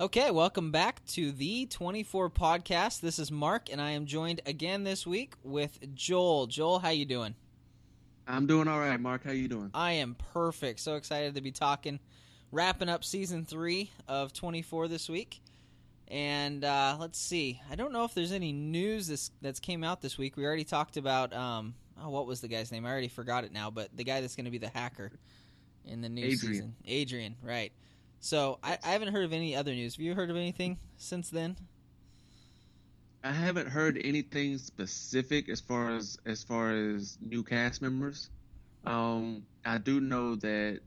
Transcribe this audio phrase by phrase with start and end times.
[0.00, 3.00] Okay, welcome back to the 24 podcast.
[3.00, 6.46] This is Mark and I am joined again this week with Joel.
[6.46, 7.34] Joel, how you doing?
[8.24, 9.24] I'm doing all right, Mark.
[9.24, 9.72] How you doing?
[9.74, 10.78] I am perfect.
[10.78, 11.98] So excited to be talking
[12.52, 15.40] wrapping up season 3 of 24 this week.
[16.06, 17.60] And uh, let's see.
[17.68, 20.36] I don't know if there's any news this, that's came out this week.
[20.36, 22.86] We already talked about um, oh, what was the guy's name?
[22.86, 25.10] I already forgot it now, but the guy that's going to be the hacker
[25.84, 26.38] in the new Adrian.
[26.38, 26.74] season.
[26.86, 27.72] Adrian, right.
[28.20, 29.96] So I, I haven't heard of any other news.
[29.96, 31.56] Have you heard of anything since then?
[33.22, 38.30] I haven't heard anything specific as far as as far as new cast members.
[38.86, 40.80] Um, I do know that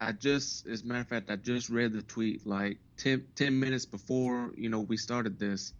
[0.00, 3.60] I just, as a matter of fact, I just read the tweet like 10, 10
[3.60, 5.72] minutes before you know we started this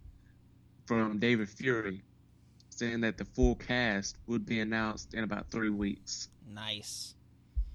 [0.85, 2.03] from David Fury,
[2.69, 6.29] saying that the full cast would be announced in about three weeks.
[6.47, 7.15] Nice.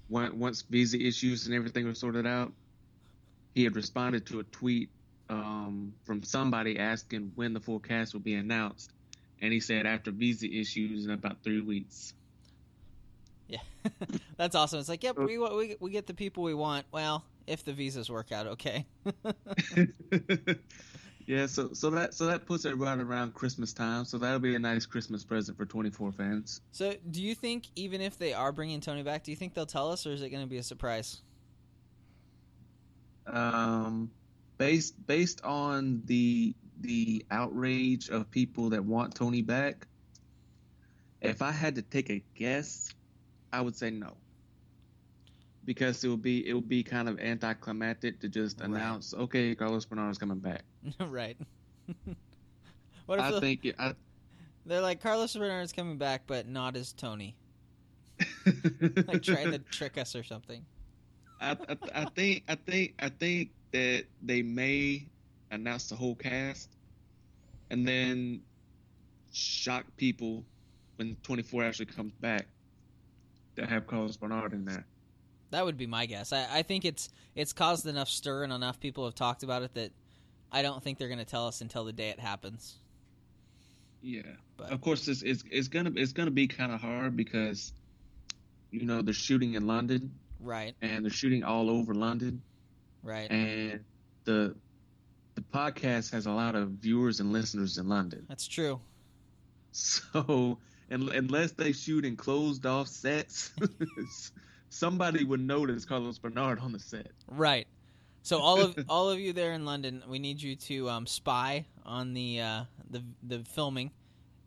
[0.09, 2.53] Once once visa issues and everything were sorted out,
[3.57, 4.87] he had responded to a tweet
[5.31, 8.91] um, from somebody asking when the full cast would be announced,
[9.41, 12.13] and he said after visa issues in about three weeks.
[13.47, 13.57] Yeah,
[14.37, 14.79] that's awesome.
[14.79, 16.85] It's like, yep, we, we we get the people we want.
[16.91, 18.85] Well, if the visas work out okay.
[21.25, 24.05] yeah, so so that so that puts it right around Christmas time.
[24.05, 26.61] So that'll be a nice Christmas present for 24 fans.
[26.71, 29.65] so, do you think even if they are bringing Tony back, do you think they'll
[29.65, 31.21] tell us, or is it going to be a surprise?
[33.27, 34.09] Um,
[34.57, 39.87] based based on the the outrage of people that want Tony back,
[41.21, 42.93] if I had to take a guess,
[43.51, 44.15] I would say no.
[45.65, 48.69] Because it would be it would be kind of anticlimactic to just Right.
[48.69, 50.63] announce, okay, Carlos Bernard's coming back.
[50.99, 51.37] right.
[53.05, 53.93] what if I the- think it, I,
[54.65, 57.35] they're like Carlos Bernard's coming back, but not as Tony,
[59.07, 60.65] like trying to trick us or something?
[61.39, 65.05] I, I, I think I think I think that they may
[65.51, 66.69] announce the whole cast,
[67.69, 68.41] and then
[69.33, 70.43] shock people
[70.95, 72.47] when 24 actually comes back
[73.55, 74.85] to have Carlos Bernard in there.
[75.51, 76.33] That would be my guess.
[76.33, 79.73] I, I think it's it's caused enough stir and enough people have talked about it
[79.75, 79.91] that
[80.51, 82.75] I don't think they're going to tell us until the day it happens.
[84.01, 84.21] Yeah,
[84.57, 87.73] But of course it's it's, it's gonna it's gonna be kind of hard because
[88.71, 92.41] you know they're shooting in London right, and they're shooting all over London,
[93.03, 93.29] right.
[93.31, 93.83] and
[94.23, 94.55] the
[95.35, 98.25] the podcast has a lot of viewers and listeners in London.
[98.27, 98.79] That's true.
[99.71, 100.57] So,
[100.89, 103.51] un unless they shoot in closed off sets,
[104.69, 107.11] somebody would notice Carlos Bernard on the set.
[107.27, 107.67] Right.
[108.23, 111.65] So all of all of you there in London, we need you to um, spy
[111.85, 113.91] on the uh, the the filming,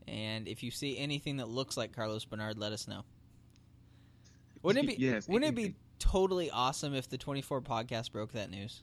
[0.07, 3.05] and if you see anything that looks like Carlos Bernard, let us know.
[4.63, 5.05] Wouldn't it be?
[5.05, 8.83] Yes, wouldn't it be totally awesome if the Twenty Four podcast broke that news?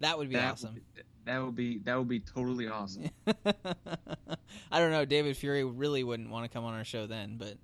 [0.00, 0.74] That would be that awesome.
[0.74, 3.10] Would be, that would be that would be totally awesome.
[3.26, 5.04] I don't know.
[5.04, 7.56] David Fury really wouldn't want to come on our show then, but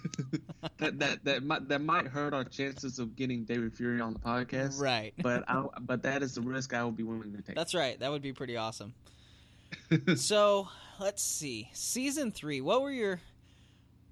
[0.79, 4.19] that that that might that might hurt our chances of getting David Fury on the
[4.19, 4.81] podcast.
[4.81, 5.15] right.
[5.19, 7.57] But I but that is the risk I would be willing to take.
[7.57, 7.99] That's right.
[7.99, 8.95] That would be pretty awesome.
[10.17, 10.69] so
[11.01, 11.71] let's see.
[11.73, 12.61] Season three.
[12.61, 13.21] What were your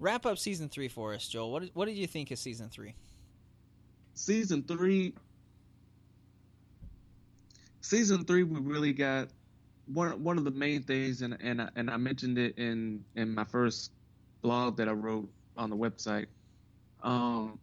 [0.03, 1.53] wrap up season three for us, Joel?
[1.53, 2.95] What did, what did you think of season three?
[4.15, 5.15] season three
[7.81, 9.29] season three we really got
[9.87, 13.35] one one of the main things and and I, and I mentioned it in in
[13.35, 13.91] my first
[14.43, 16.27] blog that I wrote on the website
[17.03, 17.59] um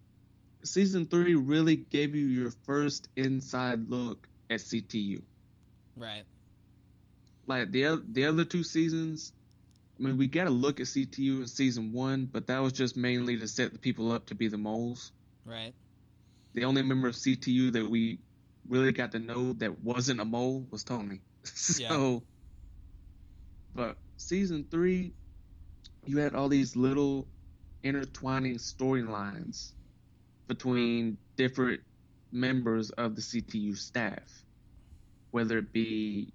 [0.63, 5.21] season 3 really gave you your first inside look at CTU
[5.95, 6.23] Right.
[7.45, 9.33] like the the other two seasons
[9.99, 12.95] I mean we got a look at CTU in season 1 but that was just
[12.97, 15.11] mainly to set the people up to be the moles
[15.45, 15.73] Right.
[16.53, 18.19] the only member of CTU that we
[18.67, 21.21] really got to know that wasn't a mole was Tony.
[21.43, 22.23] so,
[23.73, 25.13] but season three,
[26.05, 27.27] you had all these little
[27.83, 29.73] intertwining storylines
[30.47, 31.81] between different
[32.31, 34.45] members of the CTU staff,
[35.31, 36.33] whether it be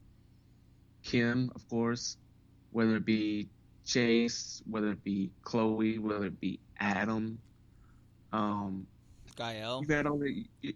[1.05, 2.17] Kim, of course,
[2.71, 3.51] whether it be
[3.85, 7.39] Chase, whether it be Chloe, whether it be Adam.
[8.33, 8.87] Um,
[9.37, 9.81] Gael.
[9.83, 10.45] you got all the.
[10.63, 10.75] you-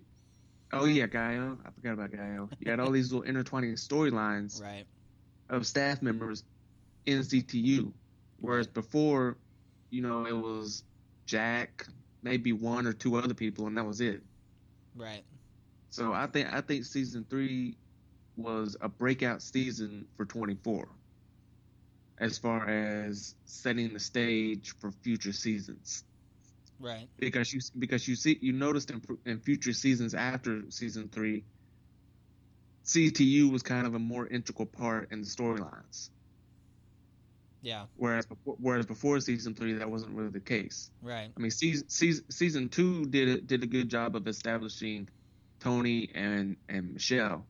[0.73, 1.59] oh yeah, Gael.
[1.65, 2.51] I forgot about Gael.
[2.61, 4.85] You had all these little intertwining storylines Right.
[5.49, 6.45] of staff members
[7.07, 7.93] in CTU,
[8.41, 9.37] whereas before,
[9.91, 10.85] you know, it was
[11.27, 11.87] Jack,
[12.23, 14.23] maybe one or two other people, and that was it.
[14.95, 15.25] Right.
[15.91, 17.77] So I think I think season three
[18.37, 20.89] was a breakout season for 24,
[22.21, 26.05] as far as setting the stage for future seasons
[26.81, 27.09] Right.
[27.19, 31.45] because you because you see you noticed in, in future seasons after season three
[32.85, 36.09] CTU was kind of a more integral part in the storylines.
[37.61, 37.85] Yeah.
[37.97, 40.91] Whereas before, whereas before season three, that wasn't really the case.
[41.03, 41.29] Right.
[41.37, 45.09] I mean, season season, season two did a, did a good job of establishing
[45.61, 47.45] Tony and and Michelle.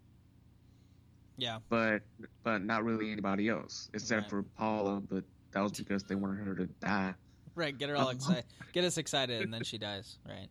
[1.39, 1.59] Yeah.
[1.71, 2.03] But
[2.43, 4.31] but not really anybody else except Right.
[4.31, 5.01] for Paula.
[5.01, 7.15] But that was because they wanted her to die.
[7.55, 7.77] Right.
[7.77, 8.45] Get her all um, excited.
[8.73, 10.19] Get us excited, and then she dies.
[10.29, 10.49] Right.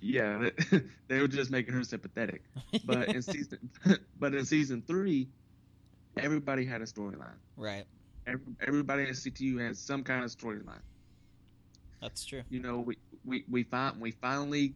[0.00, 2.42] Yeah, they, they were just making her sympathetic.
[2.84, 3.70] But in season
[4.18, 5.28] but in season three,
[6.16, 7.36] everybody had a storyline.
[7.56, 7.84] right.
[8.26, 10.80] Every, everybody at CTU had some kind of storyline.
[12.00, 12.42] That's true.
[12.48, 14.74] You know, we we we find we finally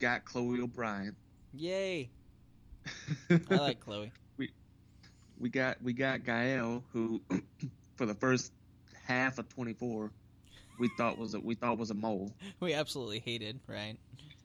[0.00, 1.14] got Chloe O'Brien.
[1.52, 2.10] Yay.
[3.30, 4.12] I like Chloe.
[5.44, 7.20] We got we got Gael, who
[7.96, 8.50] for the first
[9.04, 10.10] half of 24,
[10.78, 12.32] we thought was a we thought was a mole.
[12.60, 13.60] We absolutely hated.
[13.68, 13.96] Right.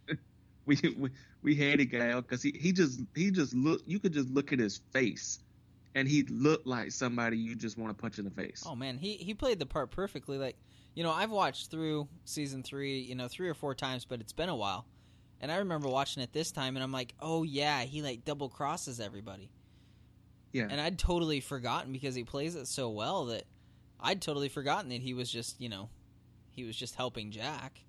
[0.65, 1.09] We we,
[1.41, 4.59] we hated Gael because he, he just he just look you could just look at
[4.59, 5.39] his face,
[5.95, 8.63] and he looked like somebody you just want to punch in the face.
[8.67, 10.37] Oh man, he he played the part perfectly.
[10.37, 10.57] Like,
[10.95, 14.33] you know, I've watched through season three, you know, three or four times, but it's
[14.33, 14.85] been a while.
[15.41, 18.49] And I remember watching it this time, and I'm like, oh yeah, he like double
[18.49, 19.49] crosses everybody.
[20.51, 20.67] Yeah.
[20.69, 23.43] And I'd totally forgotten because he plays it so well that
[23.99, 25.89] I'd totally forgotten that he was just, you know,
[26.51, 27.81] he was just helping Jack.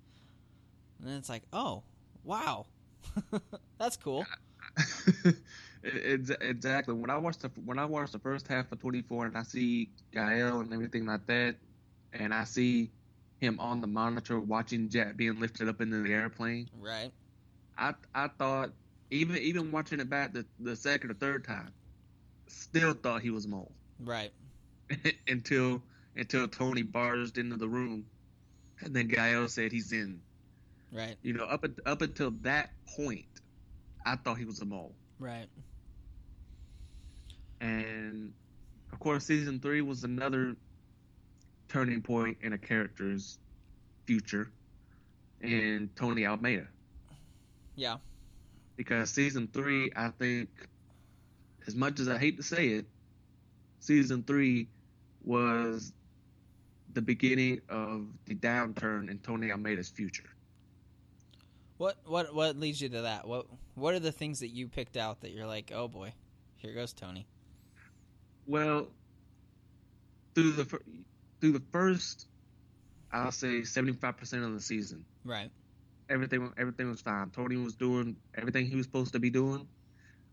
[0.99, 1.83] And then it's like, oh,
[2.25, 2.67] wow,
[3.79, 4.27] that's cool.
[5.83, 6.95] Ex- exactly.
[6.95, 9.89] When I watched the when I watched the first half of 24 and I see
[10.13, 11.57] Gael and everything like that,
[12.13, 12.91] and I see
[13.39, 17.11] him on the monitor watching Jack being lifted up into the airplane, Right.
[17.79, 18.73] I I thought
[19.11, 21.73] even even watching it back the, the second or third time,
[22.51, 24.33] still thought he was mole Right.
[25.29, 25.83] until
[26.17, 28.07] until Tony barged into the room,
[28.81, 30.21] and then Gael said he's in.
[30.93, 31.17] Right.
[31.23, 33.27] You know, up up until that point,
[34.05, 34.93] I thought he was a mole.
[35.19, 35.47] Right.
[37.61, 38.33] and
[38.93, 40.57] of course season three was another
[41.69, 43.39] turning point in a character's
[44.07, 44.51] future
[45.43, 46.67] in tony almeida
[47.77, 47.97] Yeah.
[48.77, 50.49] because season three i think
[51.67, 52.87] as much as i hate to say it
[53.81, 54.69] season three
[55.25, 55.93] was
[56.93, 60.29] the beginning of the downturn in tony almeida's future
[61.79, 63.27] What what what leads you to that?
[63.27, 66.13] What what are the things that you picked out that you're like, oh boy,
[66.57, 67.27] here goes Tony.
[68.47, 68.89] Well,
[70.35, 70.65] through the
[71.41, 72.27] through the first,
[73.13, 75.51] I'll say seventy five percent of the season, Right.
[76.11, 77.31] everything everything was fine.
[77.31, 79.67] Tony was doing everything he was supposed to be doing,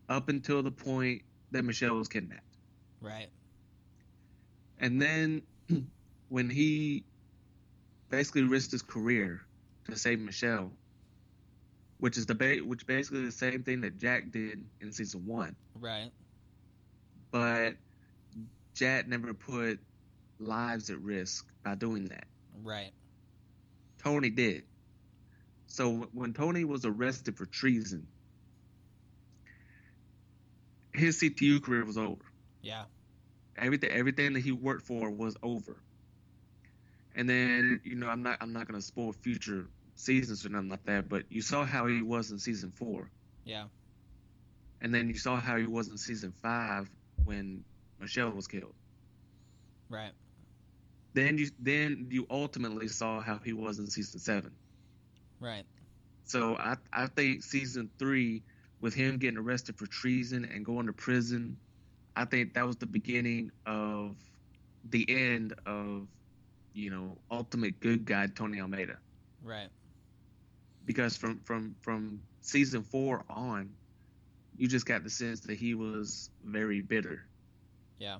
[0.08, 2.42] up until the point that Michelle was kidnapped,
[3.00, 3.28] Right.
[4.78, 5.42] and then
[6.28, 7.04] when he
[8.10, 9.42] basically risked his career
[9.86, 10.70] to save Michelle,
[11.98, 15.56] which is the ba- which basically the same thing that Jack did in season one.
[15.78, 16.10] Right.
[17.30, 17.74] but
[18.74, 19.80] Jack never put
[20.38, 22.24] lives at risk by doing that.
[22.62, 22.92] Right.
[24.02, 24.62] Tony did.
[25.66, 28.06] So when Tony was arrested for treason,
[30.92, 32.24] his CTU career was over.
[32.62, 32.84] Yeah.
[33.56, 35.76] Everything everything that he worked for was over.
[37.14, 40.84] And then, you know, I'm not I'm not gonna spoil future seasons or nothing like
[40.84, 43.10] that, but you saw how he was in season four.
[43.44, 43.64] Yeah.
[44.80, 46.88] And then you saw how he was in season five
[47.24, 47.64] when
[48.00, 48.74] Michelle was killed.
[49.88, 50.12] Right.
[51.14, 54.52] Then you then you ultimately saw how he was in season seven.
[55.40, 55.64] Right.
[56.24, 58.42] So I I think season three,
[58.80, 61.56] with him getting arrested for treason and going to prison,
[62.16, 64.16] I think that was the beginning of
[64.90, 66.06] the end of,
[66.74, 68.98] you know, ultimate good guy Tony Almeida.
[69.42, 69.68] Right.
[70.86, 73.70] Because from from from season four on,
[74.56, 77.24] you just got the sense that he was very bitter.
[77.98, 78.18] Yeah.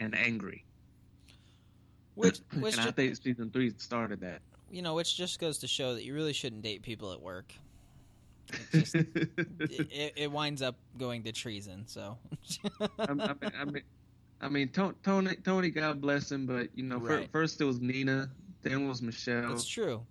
[0.00, 0.64] And angry.
[2.14, 4.40] Which which and I think season three started that.
[4.70, 7.52] you know, which just goes to show that you really shouldn't date people at work.
[8.52, 11.84] It just it, it, winds up going to treason.
[11.86, 12.18] So.
[12.80, 13.82] I, I mean, I mean,
[14.40, 17.28] I mean, Tony, Tony, God bless him, but you know, Right.
[17.32, 18.30] first it was Nina,
[18.62, 19.52] then was Michelle.
[19.52, 20.02] It's true.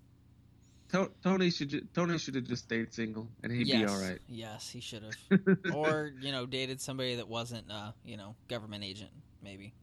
[0.90, 3.82] Tony should Tony should have just stayed single, and he'd yes.
[3.82, 4.20] be all right.
[4.30, 5.58] Yes, he should have.
[5.74, 9.12] or you know, dated somebody that wasn't, uh, you know, government agent,
[9.44, 9.74] maybe.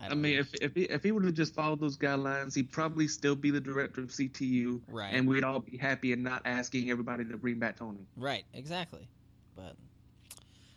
[0.00, 0.40] I, I mean, know.
[0.40, 3.50] if if he, if he would have just followed those guidelines, he'd probably still be
[3.50, 7.36] the director of CTU, right, and we'd all be happy and not asking everybody to
[7.36, 8.06] bring back Tony.
[8.16, 9.08] right, exactly.
[9.56, 9.76] But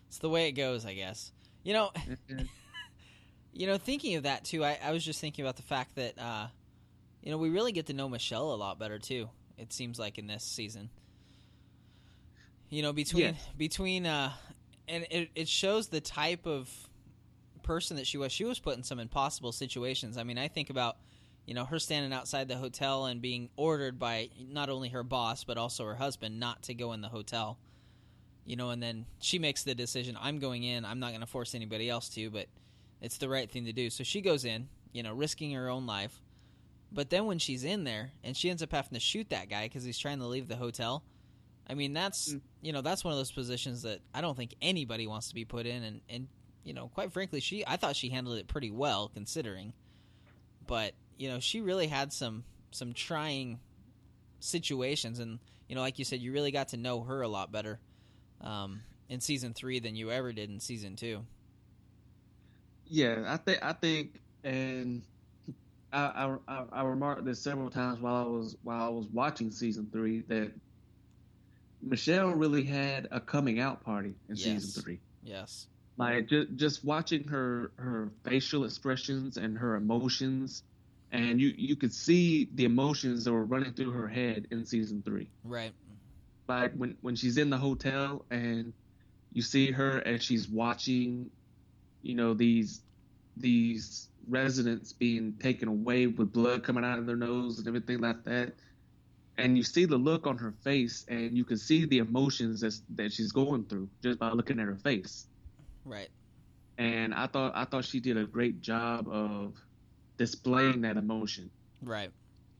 [0.07, 1.31] it's the way it goes, I guess.
[1.63, 1.91] You know,
[3.53, 6.19] you know, thinking of that too, I, I was just thinking about the fact that,
[6.19, 6.47] uh,
[7.23, 9.29] you know, we really get to know Michelle a lot better too.
[9.57, 10.89] It seems like in this season.
[12.69, 13.47] You know, between Yes.
[13.57, 14.33] between uh,
[14.87, 16.69] and it it shows the type of
[17.65, 18.31] person that she was.
[18.31, 20.17] She was put in some impossible situations.
[20.17, 20.97] I mean, I think about
[21.45, 25.43] you know her standing outside the hotel and being ordered by not only her boss
[25.43, 27.57] but also her husband not to go in the hotel.
[28.45, 30.15] You know, and then she makes the decision.
[30.21, 30.85] I'm going in.
[30.85, 32.45] I'm not going to force anybody else to, but
[33.01, 33.89] it's the right thing to do.
[33.89, 36.21] So she goes in, you know, risking her own life.
[36.91, 39.65] But then when she's in there and she ends up having to shoot that guy
[39.65, 41.03] because he's trying to leave the hotel,
[41.67, 42.41] I mean that's mm.
[42.61, 45.45] you know that's one of those positions that I don't think anybody wants to be
[45.45, 46.27] put in, and and
[46.65, 49.71] you know quite frankly she I thought she handled it pretty well considering,
[50.67, 53.59] but you know she really had some some trying
[54.39, 57.51] situations, and you know like you said you really got to know her a lot
[57.51, 57.79] better
[58.41, 61.25] um, in season three than you ever did in season two.
[62.87, 65.03] Yeah, I think I think, and
[65.93, 69.87] I, I I remarked this several times while I was while I was watching season
[69.91, 70.51] three that
[71.81, 74.43] Michelle really had a coming out party in yes.
[74.43, 74.99] season three.
[75.23, 75.67] Yes.
[75.97, 80.63] Like just just watching her her facial expressions and her emotions,
[81.11, 85.01] and you you could see the emotions that were running through her head in season
[85.03, 85.29] three.
[85.43, 85.71] Right.
[86.47, 88.73] Like when when she's in the hotel and
[89.31, 91.29] you see her as she's watching,
[92.01, 92.81] you know these
[93.37, 98.23] these residents being taken away with blood coming out of their nose and everything like
[98.23, 98.53] that
[99.37, 102.73] and you see the look on her face and you can see the emotions that
[102.95, 105.27] that she's going through just by looking at her face
[105.85, 106.09] right.
[106.77, 109.53] And i thought i thought she did a great job of
[110.17, 111.49] displaying that emotion.
[111.81, 112.11] Right.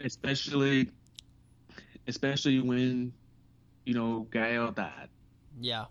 [0.02, 0.90] Especially
[2.08, 3.14] especially when
[3.86, 5.10] you know Gael died.
[5.60, 5.86] Yeah.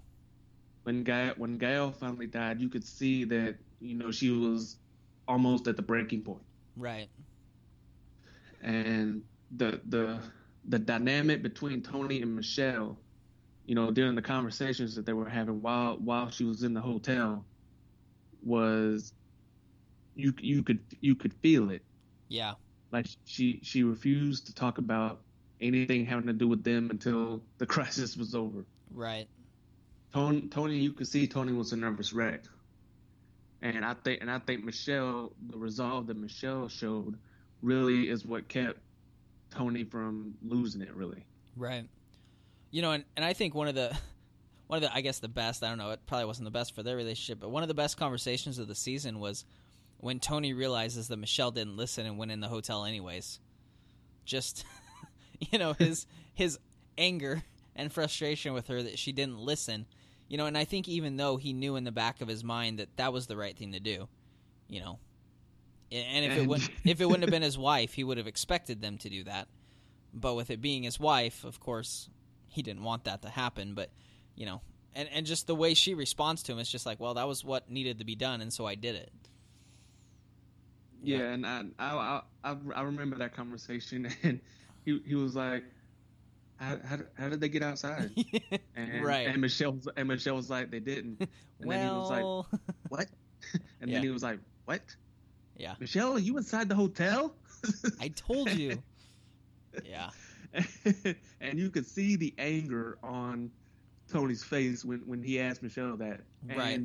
[0.85, 4.76] When Gael when Gael finally died you could see that you know she was
[5.29, 6.43] almost at the breaking point.
[6.76, 7.09] Right.
[8.62, 9.23] And
[9.57, 10.21] the the
[10.67, 12.99] the dynamic between Tony and Michelle,
[13.66, 16.80] you know, during the conversations that they were having while while she was in the
[16.80, 17.44] hotel,
[18.42, 19.12] was
[20.14, 21.83] you you could you could feel it.
[22.28, 22.54] Yeah.
[22.92, 25.21] Like she she refused to talk about
[25.61, 28.64] anything having to do with them until the crisis was over.
[28.92, 29.26] Right.
[30.12, 32.44] Tony, Tony, you could see Tony was a nervous wreck,
[33.62, 37.18] and I think and I think Michelle, the resolve that Michelle showed,
[37.62, 38.78] really is what kept
[39.50, 41.25] Tony from losing it really.
[41.56, 41.87] Right.
[42.75, 43.97] You know, and, and I think one of the
[44.66, 46.75] one of the I guess the best, I don't know, it probably wasn't the best
[46.75, 49.45] for their relationship, but one of the best conversations of the season was
[49.99, 53.38] when Tony realizes that Michelle didn't listen and went in the hotel anyways.
[54.25, 54.64] Just
[55.38, 56.59] you know, his his
[56.99, 57.45] anger
[57.76, 59.87] and frustration with her that she didn't listen.
[60.26, 62.81] You know, and I think even though he knew in the back of his mind
[62.81, 64.09] that that was the right thing to do,
[64.66, 64.99] you know,
[65.93, 68.26] and if and it wouldn't if it wouldn't have been his wife, he would have
[68.26, 69.47] expected them to do that.
[70.12, 72.09] But with it being his wife, of course,
[72.55, 73.75] he didn't want that to happen.
[73.75, 73.91] But
[74.37, 74.61] you know,
[74.95, 77.45] and and just the way she responds to him, is just like, well, that was
[77.45, 79.13] what needed to be done, and so I did it.
[81.03, 84.41] Yeah, yeah and I, I I I remember that conversation, and
[84.85, 85.65] he he was like,
[86.57, 88.11] how, how, how, did they get outside?
[88.77, 89.29] And, right.
[89.29, 91.21] And Michelle and Michelle was like, they didn't.
[91.61, 91.79] And well...
[91.79, 93.07] then he was like, what?
[93.81, 93.95] and yeah.
[93.95, 94.83] then he was like, what?
[95.57, 95.75] Yeah.
[95.79, 97.35] Michelle, are you inside the hotel?
[98.01, 98.83] I told you.
[99.85, 100.11] yeah.
[101.41, 103.51] and you could see the anger on
[104.11, 106.21] Tony's face when, when he asked Michelle that.
[106.49, 106.81] And right.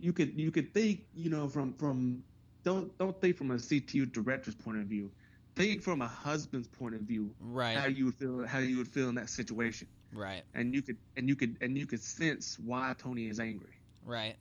[0.00, 2.22] you could you could think, you know, from from
[2.64, 5.10] don't don't think from a CTU director's point of view.
[5.56, 7.30] Think from a husband's point of view.
[7.40, 7.76] Right.
[7.76, 9.88] How you would feel how you would feel in that situation.
[10.12, 10.42] Right.
[10.54, 13.78] And you could and you could and you could sense why Tony is angry.
[14.04, 14.36] Right.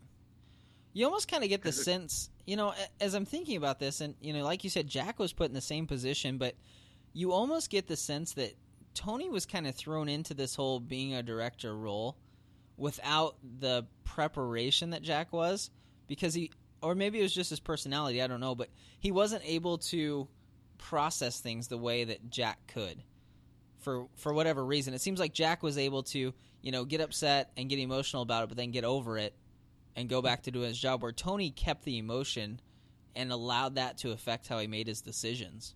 [0.93, 4.15] You almost kind of get the sense, you know, as I'm thinking about this, and
[4.19, 6.55] you know, like you said, Jack was put in the same position, but
[7.17, 8.55] you almost get the sense that
[8.93, 12.15] Tony was kind of thrown into this whole being a director role
[12.77, 15.71] without the preparation that Jack was,
[16.05, 18.69] because he, or maybe it was just his personality, I don't know, but
[18.99, 20.27] he wasn't able to
[20.77, 23.01] process things the way that Jack could.
[23.79, 27.49] For, for whatever reason, it seems like Jack was able to, you know, get upset
[27.57, 29.33] and get emotional about it, but then get over it
[29.95, 32.59] and go back to doing his job where Tony kept the emotion
[33.15, 35.73] and allowed that to affect how he made his decisions.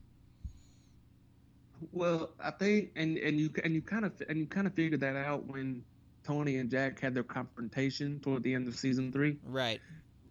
[1.92, 5.02] Well, I think, and and you and you kind of and you kind of figured
[5.02, 5.84] that out when
[6.24, 9.38] Tony and Jack had their confrontation toward the end of season three.
[9.44, 9.82] Right.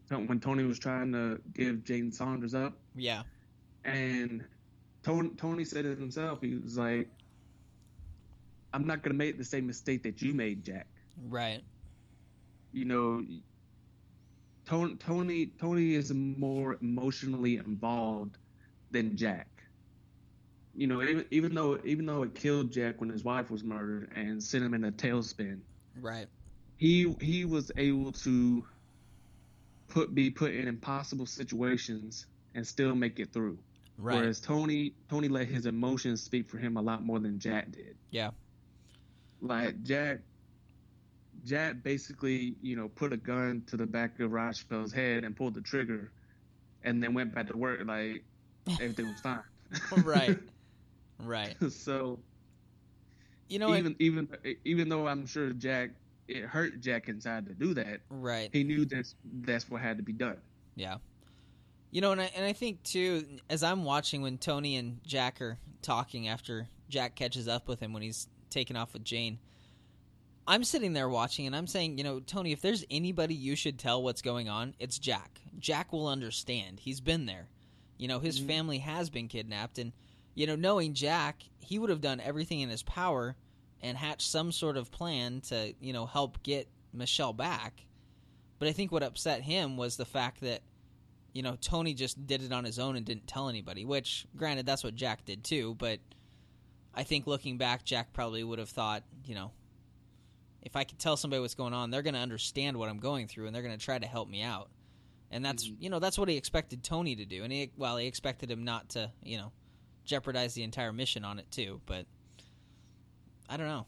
[0.08, 2.76] When Tony was trying to give Jane Saunders up.
[2.96, 3.22] Yeah.
[3.84, 4.44] And
[5.02, 6.40] Tony Tony said it himself.
[6.40, 7.08] He was like,
[8.72, 10.86] "I'm not going to make the same mistake that you made, Jack."
[11.28, 11.62] Right.
[12.72, 13.24] You know,
[14.66, 18.36] Tony Tony Tony is more emotionally involved
[18.90, 19.48] than Jack.
[20.74, 24.12] You know, even, even though even though it killed Jack when his wife was murdered
[24.14, 25.60] and sent him in a tailspin.
[26.00, 26.28] Right.
[26.76, 28.64] he he was able to
[29.88, 33.58] put be put in impossible situations and still make it through.
[33.98, 34.16] Right.
[34.16, 37.96] Whereas Tony Tony let his emotions speak for him a lot more than Jack did.
[38.10, 38.30] Yeah.
[39.42, 40.20] Like Jack
[41.44, 44.56] Jack basically, you know, put a gun to the back of Rod
[44.94, 46.10] head and pulled the trigger
[46.82, 48.24] and then went back to work like
[48.80, 49.40] everything was fine.
[50.04, 50.38] right.
[51.24, 51.56] Right.
[51.70, 52.18] so
[53.48, 54.28] you know even even
[54.64, 55.90] even though I'm sure Jack
[56.30, 58.00] it hurt Jack inside to do that.
[58.08, 58.50] Right.
[58.52, 60.36] He knew that's that's what had to be done.
[60.76, 60.98] Yeah.
[61.90, 65.40] You know, and I and I think too, as I'm watching when Tony and Jack
[65.40, 69.38] are talking after Jack catches up with him when he's taken off with Jane,
[70.46, 73.78] I'm sitting there watching and I'm saying, you know, Tony, if there's anybody you should
[73.78, 75.40] tell what's going on, it's Jack.
[75.58, 76.78] Jack will understand.
[76.80, 77.48] He's been there.
[77.98, 78.48] You know, his mm-hmm.
[78.48, 79.92] family has been kidnapped and
[80.40, 83.36] you know, knowing Jack, he would have done everything in his power
[83.82, 87.84] and hatched some sort of plan to, you know, help get Michelle back.
[88.58, 90.62] But I think what upset him was the fact that,
[91.34, 94.64] you know, Tony just did it on his own and didn't tell anybody, which, granted,
[94.64, 95.74] that's what Jack did too.
[95.74, 96.00] But
[96.94, 99.50] I think looking back, Jack probably would have thought, you know,
[100.62, 103.28] if I could tell somebody what's going on, they're going to understand what I'm going
[103.28, 104.70] through and they're going to try to help me out.
[105.30, 105.82] And that's, mm-hmm.
[105.82, 107.44] you know, that's what he expected Tony to do.
[107.44, 109.52] And he, well, he expected him not to, you know,
[110.10, 111.80] jeopardize the entire mission on it too.
[111.86, 112.04] But
[113.48, 113.86] I don't know.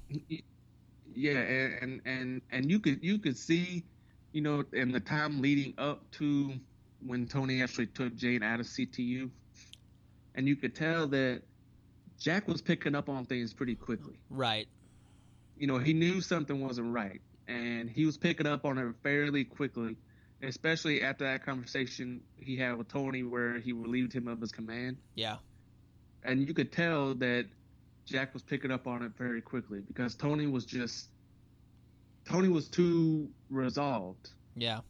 [1.14, 1.38] Yeah,
[1.82, 3.84] and and and you could you could see,
[4.32, 6.54] you know, in the time leading up to
[7.04, 9.28] when Tony actually took Jane out of CTU,
[10.36, 11.42] and you could tell that
[12.18, 14.14] Jack was picking up on things pretty quickly.
[14.30, 14.68] Right.
[15.58, 19.44] You know, he knew something wasn't right, and he was picking up on it fairly
[19.44, 19.96] quickly,
[20.42, 24.96] especially after that conversation he had with Tony where he relieved him of his command.
[25.16, 25.36] Yeah.
[26.24, 27.46] And you could tell that
[28.06, 31.08] Jack was picking up on it very quickly because Tony was just
[32.24, 34.30] Tony was too resolved.
[34.54, 34.80] Yeah.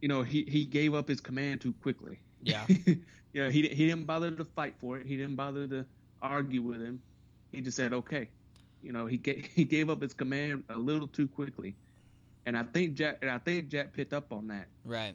[0.00, 2.18] You know, he he gave up his command too quickly.
[2.42, 2.66] Yeah.
[3.32, 5.06] yeah, he he didn't bother to fight for it.
[5.06, 5.86] He didn't bother to
[6.20, 7.00] argue with him.
[7.52, 8.28] He just said, "Okay."
[8.82, 11.76] You know, he gave, he gave up his command a little too quickly.
[12.44, 14.66] And I think Jack and I think Jack picked up on that.
[14.84, 15.14] Right.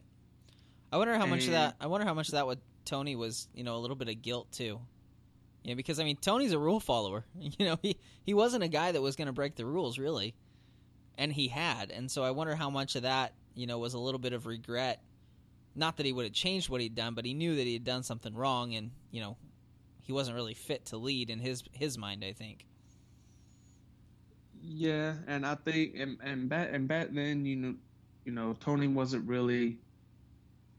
[0.91, 3.17] I wonder how and, much of that I wonder how much of that with Tony
[3.17, 4.79] was, you know, a little bit of guilt too.
[5.63, 7.25] Yeah, because I mean Tony's a rule follower.
[7.39, 10.35] You know, he he wasn't a guy that was going to break the rules really,
[11.17, 11.91] and he had.
[11.91, 14.45] And so I wonder how much of that you know was a little bit of
[14.45, 15.01] regret.
[15.75, 17.83] Not that he would have changed what he'd done, but he knew that he had
[17.83, 19.37] done something wrong, and you know,
[20.01, 22.23] he wasn't really fit to lead in his his mind.
[22.23, 22.65] I think.
[24.61, 27.75] Yeah, and I think and and back and back then, you know,
[28.25, 29.77] you know, Tony wasn't really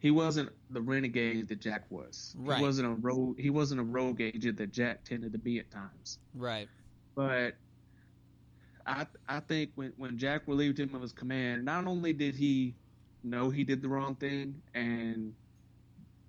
[0.01, 2.35] he wasn't the renegade that Jack was.
[2.39, 2.59] Right.
[2.59, 3.39] He wasn't a rogue.
[3.39, 6.19] He wasn't a rogue agent that Jack tended to be at times.
[6.35, 6.69] Right.
[7.15, 7.55] But
[8.87, 12.75] I I think when when Jack relieved him of his command, not only did he
[13.25, 15.35] know he did the wrong thing and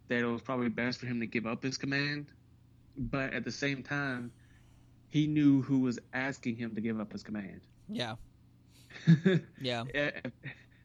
[0.07, 2.25] that it was probably best for him to give up his command,
[2.97, 4.31] but at the same time,
[5.09, 7.61] he knew who was asking him to give up his command.
[7.87, 8.15] Yeah.
[9.61, 9.83] yeah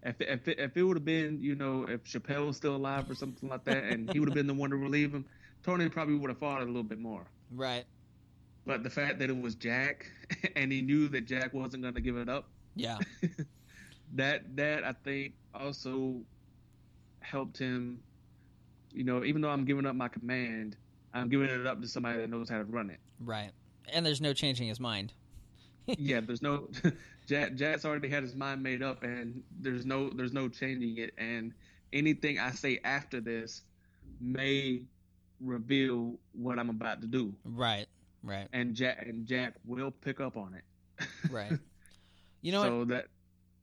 [0.04, 3.10] if if it, if it would have been you know if Chappelle was still alive
[3.10, 5.24] or something like that, and he would have been the one to relieve him,
[5.62, 7.24] Tony probably would have fought it a little bit more.
[7.50, 7.84] Right.
[8.66, 10.10] But the fact that it was Jack,
[10.56, 12.48] and he knew that Jack wasn't going to give it up.
[12.74, 12.98] Yeah.
[14.14, 16.20] that that I think also
[17.20, 18.00] helped him.
[18.92, 20.76] You know, even though I'm giving up my command,
[21.12, 23.00] I'm giving it up to somebody that knows how to run it.
[23.20, 23.50] Right.
[23.92, 25.12] And there's no changing his mind.
[25.86, 26.68] yeah, there's no
[27.26, 31.14] Jack, Jack's already had his mind made up, and there's no there's no changing it.
[31.16, 31.52] And
[31.92, 33.62] anything I say after this
[34.20, 34.82] may
[35.40, 37.34] reveal what I'm about to do.
[37.44, 37.86] Right,
[38.22, 38.48] right.
[38.52, 41.06] And Jack and Jack will pick up on it.
[41.30, 41.52] right.
[42.42, 42.88] You know, so what?
[42.88, 43.06] that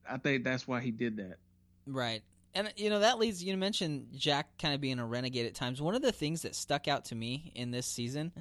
[0.10, 1.38] I think that's why he did that.
[1.86, 2.24] Right.
[2.54, 5.56] And you know that leads you to mention Jack kind of being a renegade at
[5.56, 5.82] times.
[5.82, 8.32] One of the things that stuck out to me in this season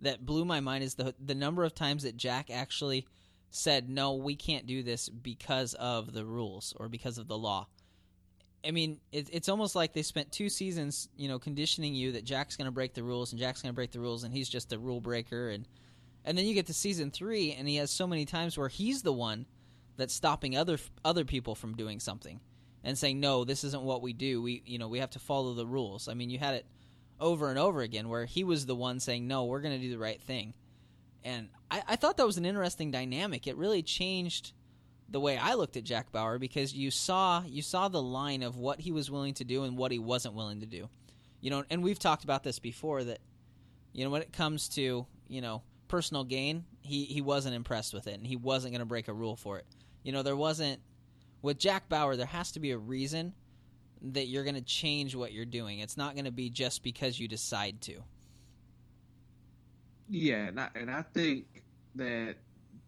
[0.00, 3.06] that blew my mind is the the number of times that Jack actually
[3.52, 7.68] said, no, we can't do this because of the rules or because of the law.
[8.66, 12.24] I mean, it, it's almost like they spent two seasons, you know, conditioning you that
[12.24, 14.48] Jack's going to break the rules and Jack's going to break the rules and he's
[14.48, 15.50] just a rule breaker.
[15.50, 15.68] And,
[16.24, 19.02] and then you get to season three and he has so many times where he's
[19.02, 19.46] the one
[19.96, 22.40] that's stopping other other people from doing something
[22.84, 25.54] and saying no this isn't what we do we you know we have to follow
[25.54, 26.66] the rules i mean you had it
[27.20, 29.90] over and over again where he was the one saying no we're going to do
[29.90, 30.54] the right thing
[31.24, 33.46] and I, I thought that was an interesting dynamic.
[33.46, 34.52] It really changed
[35.08, 38.56] the way I looked at Jack Bauer because you saw you saw the line of
[38.56, 40.88] what he was willing to do and what he wasn't willing to do.
[41.40, 43.18] You know, and we've talked about this before that
[43.92, 48.06] you know when it comes to, you know, personal gain, he he wasn't impressed with
[48.06, 49.66] it and he wasn't going to break a rule for it.
[50.02, 50.80] You know, there wasn't
[51.42, 53.34] with Jack Bauer, there has to be a reason
[54.00, 55.80] that you're going to change what you're doing.
[55.80, 58.02] It's not going to be just because you decide to.
[60.08, 61.46] Yeah, and I, and I think
[61.94, 62.36] that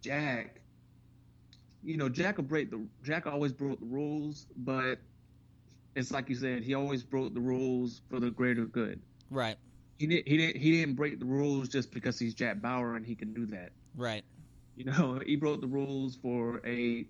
[0.01, 0.61] Jack,
[1.83, 4.99] you know, Jack will break the Jack always broke the rules, but
[5.95, 9.01] it's like you said, he always broke the rules for the greater good.
[9.31, 9.57] Right.
[9.99, 10.29] He didn't.
[10.29, 10.57] He didn't.
[10.61, 13.71] He didn't break the rules just because he's Jack Bauer and he can do that.
[13.97, 14.25] Right.
[14.77, 17.07] You know, he broke the rules for a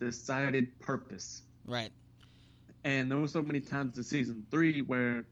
[0.00, 1.42] decided purpose.
[1.66, 1.90] Right.
[2.84, 5.24] And there were so many times in season three where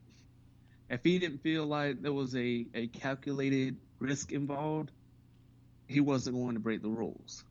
[0.88, 4.90] if he didn't feel like there was a, a calculated risk involved,
[5.86, 7.44] he wasn't going to break the rules.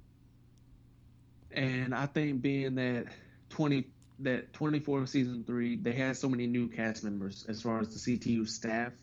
[1.51, 3.05] And I think being that
[3.49, 3.87] twenty
[4.19, 8.03] that twenty four season three, they had so many new cast members as far as
[8.03, 8.93] the CTU staff.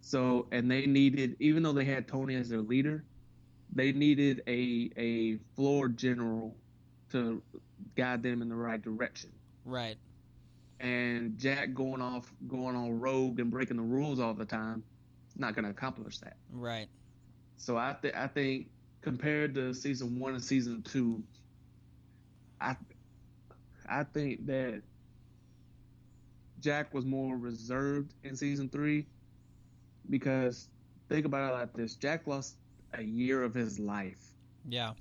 [0.00, 3.04] So and they needed even though they had Tony as their leader,
[3.72, 6.56] they needed a a floor general
[7.12, 7.42] to
[7.96, 9.30] guide them in the right direction.
[9.64, 9.96] Right.
[10.78, 14.82] And Jack going off, going on rogue and breaking the rules all the time,
[15.38, 16.36] not going to accomplish that.
[16.52, 16.88] Right.
[17.56, 18.68] So I th- I think
[19.02, 21.22] compared to season one and season two,
[22.60, 22.76] I
[23.88, 24.82] I think that
[26.60, 29.06] Jack was more reserved in season three
[30.10, 30.68] because
[31.08, 32.56] think about it like this: Jack lost
[32.92, 34.32] a year of his life.
[34.68, 34.92] Yeah.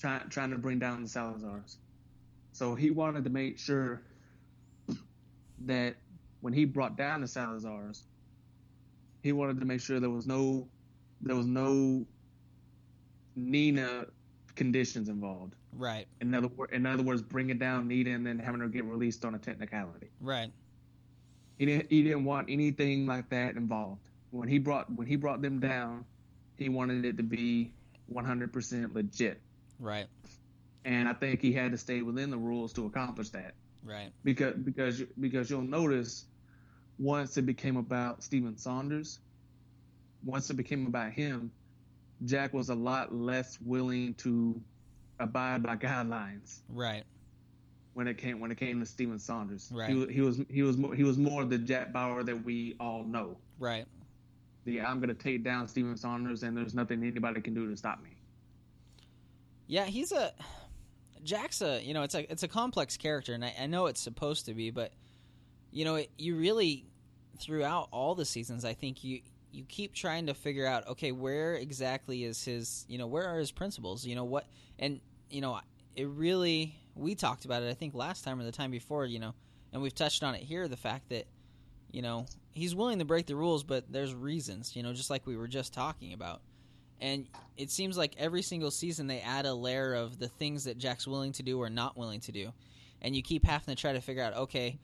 [0.00, 1.76] Trying trying to bring down the Salazars.
[2.52, 4.02] So he wanted to make sure
[5.66, 5.96] that
[6.40, 8.02] when he brought down the Salazars,
[9.22, 10.68] he wanted to make sure there was no
[11.20, 12.04] there was no
[13.36, 14.06] Nina
[14.54, 15.54] conditions involved.
[15.72, 16.06] Right.
[16.20, 19.34] In other in other words, bringing down Nina and then having her get released on
[19.34, 20.10] a technicality.
[20.20, 20.52] Right.
[21.58, 24.08] He didn't he didn't want anything like that involved.
[24.30, 26.04] When he brought when he brought them down,
[26.56, 27.72] he wanted it to be
[28.12, 29.40] 100% legit.
[29.78, 30.06] Right.
[30.84, 33.54] And I think he had to stay within the rules to accomplish that.
[33.84, 34.10] Right.
[34.24, 36.26] Because because because you'll notice
[37.02, 39.18] once it became about Stephen Saunders,
[40.24, 41.50] once it became about him,
[42.24, 44.60] Jack was a lot less willing to
[45.18, 46.60] abide by guidelines.
[46.68, 47.02] Right.
[47.94, 49.90] When it came when it came to Stephen Saunders, right.
[49.90, 53.04] he, he was he was more, he was more the Jack Bauer that we all
[53.04, 53.36] know.
[53.58, 53.84] Right.
[54.64, 57.76] The I'm going to take down Stephen Saunders, and there's nothing anybody can do to
[57.76, 58.10] stop me.
[59.66, 60.32] Yeah, he's a
[61.24, 64.00] Jack's a you know it's a it's a complex character, and I, I know it's
[64.00, 64.92] supposed to be, but
[65.72, 66.86] you know it, you really
[67.42, 69.20] throughout all the seasons, I think you
[69.52, 73.38] you keep trying to figure out okay where exactly is his you know where are
[73.38, 74.06] his principles?
[74.06, 74.46] You know what
[74.78, 75.00] and
[75.30, 75.60] you know
[75.94, 79.18] it really we talked about it I think last time or the time before you
[79.18, 79.34] know
[79.72, 81.26] and we've touched on it here the fact that
[81.90, 85.26] you know he's willing to break the rules but there's reasons you know just like
[85.26, 86.40] we were just talking about.
[87.00, 87.26] And
[87.56, 91.04] it seems like every single season they add a layer of the things that Jack's
[91.04, 92.52] willing to do or not willing to do.
[93.00, 94.78] And you keep having to try to figure out okay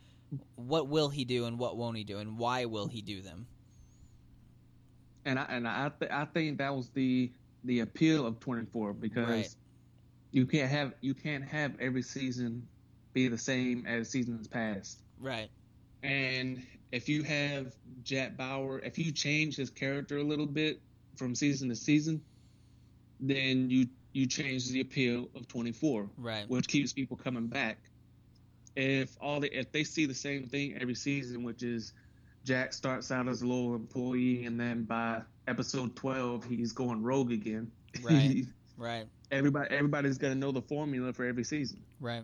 [0.56, 3.46] what will he do and what won't he do and why will he do them
[5.24, 7.30] and I and I th- I think that was the
[7.64, 9.54] the appeal of 24 because right.
[10.30, 12.66] you can't have you can't have every season
[13.12, 15.02] be the same as seasons past.
[15.20, 15.50] Right.
[16.02, 20.80] And if you have Jack Bauer, if you change his character a little bit
[21.16, 22.22] from season to season,
[23.20, 26.48] then you you change the appeal of 24, right?
[26.48, 27.78] Which keeps people coming back.
[28.78, 31.94] If all the if they see the same thing every season, which is
[32.44, 37.32] Jack starts out as a loyal employee, and then by episode twelve, he's going rogue
[37.32, 37.72] again.
[38.02, 38.44] Right.
[38.76, 39.06] right.
[39.32, 41.80] Everybody, everybody's gonna know the formula for every season.
[42.00, 42.22] Right.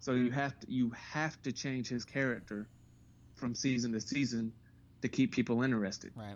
[0.00, 2.66] So you have to you have to change his character
[3.36, 4.52] from season to season
[5.02, 6.10] to keep people interested.
[6.16, 6.34] Right.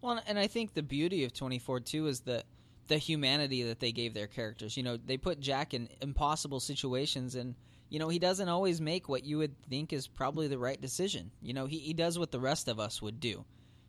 [0.00, 2.44] Well, and I think the beauty of 24 too is the
[2.88, 4.74] the humanity that they gave their characters.
[4.78, 7.54] You know, they put Jack in impossible situations and
[7.90, 11.32] you know, he doesn't always make what you would think is probably the right decision.
[11.42, 13.44] You know, he, he does what the rest of us would do.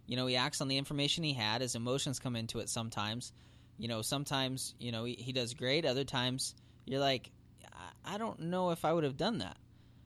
[0.08, 1.62] You know, he acts on the information he had.
[1.62, 3.32] His emotions come into it sometimes.
[3.78, 5.86] You know, sometimes, you know, he, he does great.
[5.86, 7.30] Other times, you're like,
[7.72, 9.58] I, I don't know if I would have done that.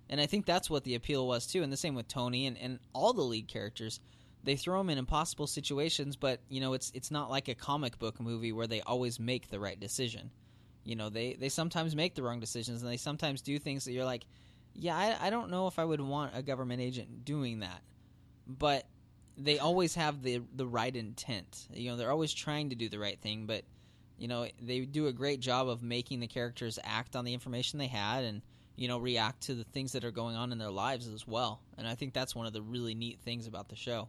[0.09, 1.63] And I think that's what the appeal was, too.
[1.63, 4.01] And the same with Tony and, and all the lead characters.
[4.43, 7.97] They throw them in impossible situations, but, you know, it's, it's not like a comic
[7.97, 10.29] book movie where they always make the right decision
[10.85, 13.91] you know they they sometimes make the wrong decisions and they sometimes do things that
[13.91, 14.25] you're like
[14.73, 17.81] yeah I, I don't know if i would want a government agent doing that.
[18.47, 18.85] But
[19.37, 21.67] they always have the the right intent.
[21.73, 23.63] You know they're always trying to do the right thing but
[24.17, 27.79] you know they do a great job of making the characters act on the information
[27.79, 28.41] they had and
[28.75, 31.61] you know react to the things that are going on in their lives as well.
[31.77, 34.07] And i think that's one of the really neat things about the show.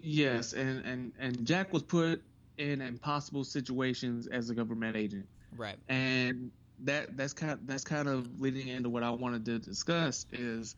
[0.00, 2.22] Yes and and and jack was put
[2.58, 5.26] in impossible situations as a government agent.
[5.56, 5.76] Right.
[5.88, 6.50] And
[6.84, 10.76] that that's kind of, that's kind of leading into what I wanted to discuss is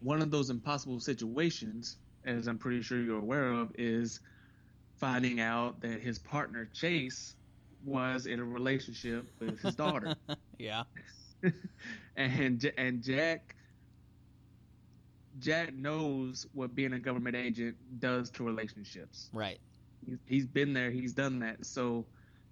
[0.00, 4.20] one of those impossible situations, as I'm pretty sure you're aware of, is
[4.96, 7.34] finding out that his partner Chase
[7.84, 10.14] was in a relationship with his daughter.
[10.58, 10.84] yeah.
[12.16, 13.54] and and Jack
[15.38, 19.30] Jack knows what being a government agent does to relationships.
[19.32, 19.58] Right.
[20.26, 20.90] He's been there.
[20.90, 21.64] He's done that.
[21.66, 22.06] So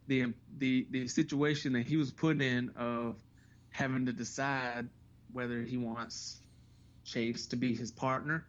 [0.06, 3.16] the the the situation that he was put in of
[3.70, 4.88] having to decide
[5.32, 6.40] whether he wants
[7.04, 8.44] Chase to be his partner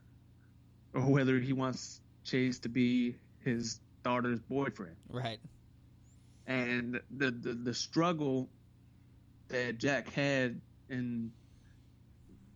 [0.94, 4.96] or whether he wants Chase to be his daughter's boyfriend.
[5.10, 5.40] Right.
[6.48, 8.50] And the the, the struggle
[9.50, 11.32] that Jack had in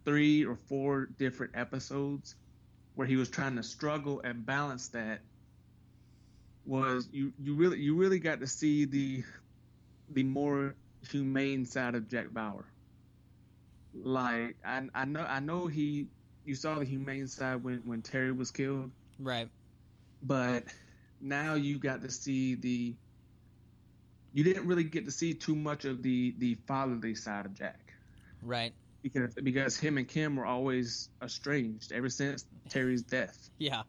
[0.06, 2.36] three or four different episodes
[2.96, 5.20] where he was trying to struggle and balance that
[6.68, 9.24] was you you really you really got to see the
[10.10, 10.76] the more
[11.10, 12.66] humane side of Jack Bauer.
[13.94, 16.08] Like I I know I know he
[16.46, 18.92] you saw the humane side when when Terry was killed.
[19.20, 19.50] Right.
[20.22, 20.66] But
[21.22, 22.96] now you got to see the
[24.34, 27.94] you didn't really get to see too much of the the fatherly side of Jack.
[28.42, 28.74] Right.
[29.02, 33.50] Because because him and Kim were always estranged ever since Terry's death.
[33.58, 33.84] Yeah.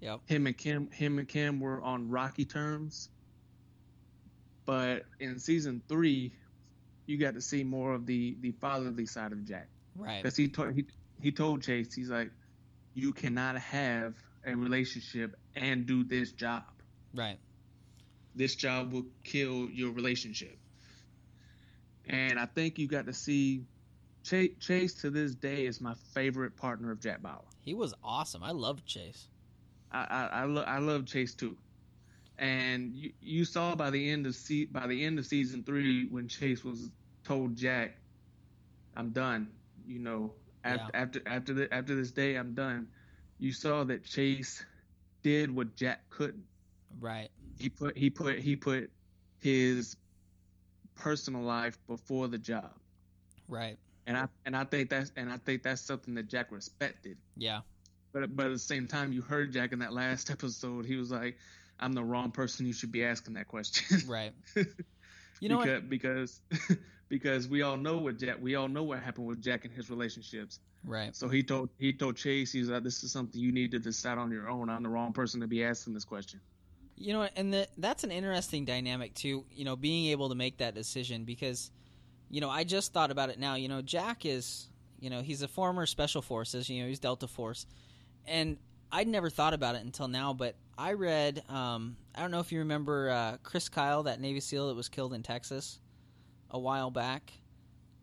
[0.00, 0.20] Yep.
[0.26, 3.10] Him and Kim him and Kim were on rocky terms.
[4.64, 6.32] But in season 3,
[7.06, 9.68] you got to see more of the the fatherly side of Jack.
[9.96, 10.22] Right.
[10.22, 10.86] Cuz he told he
[11.20, 12.30] he told Chase he's like
[12.94, 14.14] you cannot have
[14.46, 16.64] a relationship and do this job.
[17.14, 17.38] Right
[18.38, 20.56] this job will kill your relationship.
[22.08, 23.64] And I think you got to see
[24.22, 27.42] Chase, Chase to this day is my favorite partner of Jack Bauer.
[27.60, 28.42] He was awesome.
[28.42, 29.26] I loved Chase.
[29.92, 31.56] I I, I, lo- I love Chase too.
[32.38, 36.06] And you, you saw by the end of se- by the end of season three
[36.06, 36.90] when Chase was
[37.24, 37.98] told Jack,
[38.96, 39.48] "I'm done."
[39.86, 41.00] You know, after yeah.
[41.00, 42.88] after after the, after this day, I'm done.
[43.38, 44.64] You saw that Chase
[45.22, 46.44] did what Jack couldn't.
[47.00, 48.90] Right he put he put he put
[49.40, 49.96] his
[50.94, 52.70] personal life before the job.
[53.48, 53.76] Right.
[54.06, 57.18] And I and I think that's and I think that's something that Jack respected.
[57.36, 57.60] Yeah.
[58.18, 60.86] But but at the same time, you heard Jack in that last episode.
[60.86, 61.38] He was like,
[61.78, 64.32] "I'm the wrong person you should be asking that question." Right.
[65.40, 65.88] You know because, what?
[65.88, 66.42] because
[67.08, 69.88] because we all know what Jack we all know what happened with Jack and his
[69.88, 70.58] relationships.
[70.84, 71.14] Right.
[71.14, 74.18] So he told he told Chase he's like, "This is something you need to decide
[74.18, 74.68] on your own.
[74.68, 76.40] I'm the wrong person to be asking this question."
[76.96, 79.44] You know, and the, that's an interesting dynamic too.
[79.52, 81.70] You know, being able to make that decision because,
[82.28, 83.54] you know, I just thought about it now.
[83.54, 84.66] You know, Jack is,
[84.98, 86.68] you know, he's a former Special Forces.
[86.68, 87.66] You know, he's Delta Force,
[88.28, 88.56] and
[88.90, 90.32] I'd never thought about it until now.
[90.32, 94.40] But I read, um, I don't know if you remember uh, Chris Kyle, that Navy
[94.40, 95.80] SEAL that was killed in Texas
[96.50, 97.32] a while back.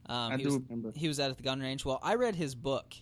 [0.07, 0.91] Um, I do was, remember.
[0.95, 1.83] He was out at the gun range.
[1.85, 2.93] Well, I read his book,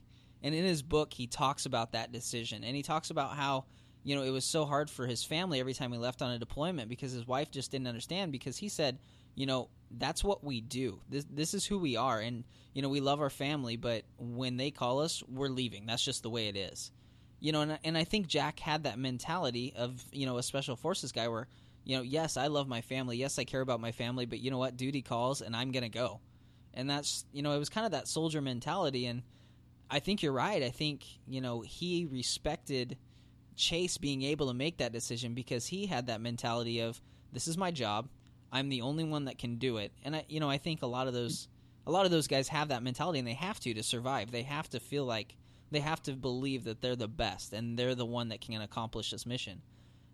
[0.41, 3.65] and in his book, he talks about that decision, and he talks about how
[4.03, 6.39] you know, it was so hard for his family every time he left on a
[6.39, 8.99] deployment because his wife just didn't understand because he said,
[9.36, 10.99] you know, that's what we do.
[11.09, 14.57] This this is who we are and you know, we love our family, but when
[14.57, 15.86] they call us, we're leaving.
[15.86, 16.91] That's just the way it is.
[17.43, 20.77] You know, and and I think Jack had that mentality of, you know, a special
[20.77, 21.49] forces guy where,
[21.84, 23.17] you know, yes, I love my family.
[23.17, 24.77] Yes, I care about my family, but you know what?
[24.77, 26.21] Duty calls and I'm to go.
[26.73, 29.23] And that's, you know, it was kind of that soldier mentality and
[29.89, 30.63] I think you're right.
[30.63, 32.97] I think, you know, he respected
[33.58, 37.01] Chase being able to make that decision because he had that mentality of
[37.34, 38.08] this is my job.
[38.53, 39.91] I'm the only one that can do it.
[40.06, 41.49] And I you know, I think a lot of those
[41.86, 44.32] a lot of those guys have that mentality and they have to to survive.
[44.32, 45.36] They have to feel like
[45.73, 49.12] they have to believe that they're the best and they're the one that can accomplish
[49.12, 49.62] this mission.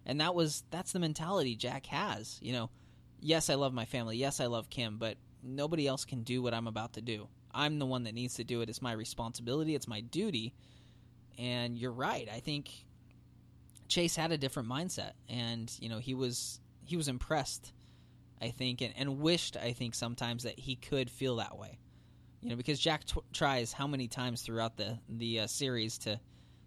[0.05, 2.69] And that was that's the mentality Jack has, you know.
[3.21, 4.15] Yes, I love my family.
[4.15, 7.27] Yes, I love Kim, but nobody else can do what I'm about to do.
[7.53, 8.69] I'm the one that needs to do it.
[8.69, 10.53] It's my responsibility, it's my duty.
[11.37, 12.27] And you're right.
[12.33, 12.85] I think
[13.89, 17.73] Chase had a different mindset, and you know he was he was impressed,
[18.41, 21.79] I think, and, and wished I think sometimes that he could feel that way,
[22.41, 26.19] you know, because Jack t- tries how many times throughout the the uh, series to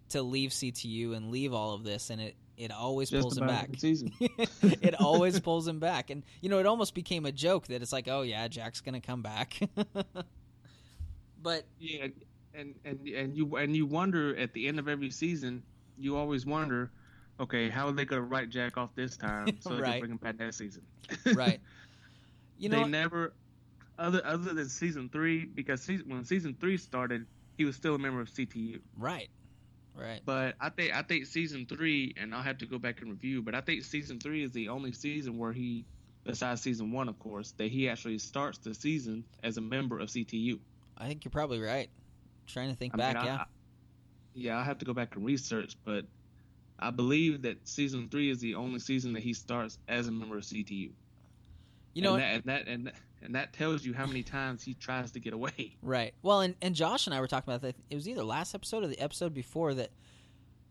[0.09, 3.47] to leave CTU and leave all of this, and it it always Just pulls him
[3.47, 3.69] back.
[3.81, 7.93] it always pulls him back, and you know it almost became a joke that it's
[7.93, 9.59] like, oh yeah, Jack's gonna come back.
[11.41, 12.07] but yeah,
[12.53, 15.63] and and and you and you wonder at the end of every season,
[15.97, 16.91] you always wonder
[17.39, 19.91] okay, how are they going to write Jack off this time so they right.
[19.91, 20.83] can bring him back next season?
[21.33, 21.59] right.
[22.57, 23.33] You know, they never
[23.97, 27.25] other other than season three because season, when season three started,
[27.57, 28.79] he was still a member of CTU.
[28.97, 29.29] Right.
[29.95, 30.21] Right.
[30.25, 33.41] But I think I think season three, and I'll have to go back and review.
[33.41, 35.85] But I think season three is the only season where he
[36.23, 40.09] besides season one, of course, that he actually starts the season as a member of
[40.09, 40.59] CTU.
[40.97, 41.89] I think you're probably right.
[42.47, 43.35] trying to think I back, mean, yeah.
[43.35, 43.45] I,
[44.35, 46.05] yeah, I have to go back and research, but
[46.79, 50.37] I believe that season three is the only season that he starts as a member
[50.37, 50.91] of CTU.
[51.93, 54.63] You know, and that, and that, and that and that tells you how many times
[54.63, 55.77] he tries to get away.
[55.81, 56.13] Right.
[56.21, 57.75] Well, and, and Josh and I were talking about that.
[57.89, 59.91] It was either last episode or the episode before that.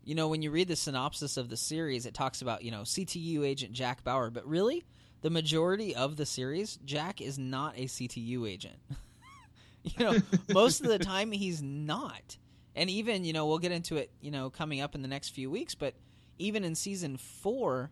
[0.03, 2.81] You know, when you read the synopsis of the series, it talks about you know
[2.81, 4.83] CTU agent Jack Bauer, but really,
[5.21, 8.75] the majority of the series, Jack is not a CTU agent.
[9.83, 10.17] you know,
[10.53, 12.37] most of the time he's not.
[12.75, 15.29] And even, you know, we'll get into it, you know, coming up in the next
[15.29, 15.93] few weeks, but
[16.39, 17.91] even in season 4,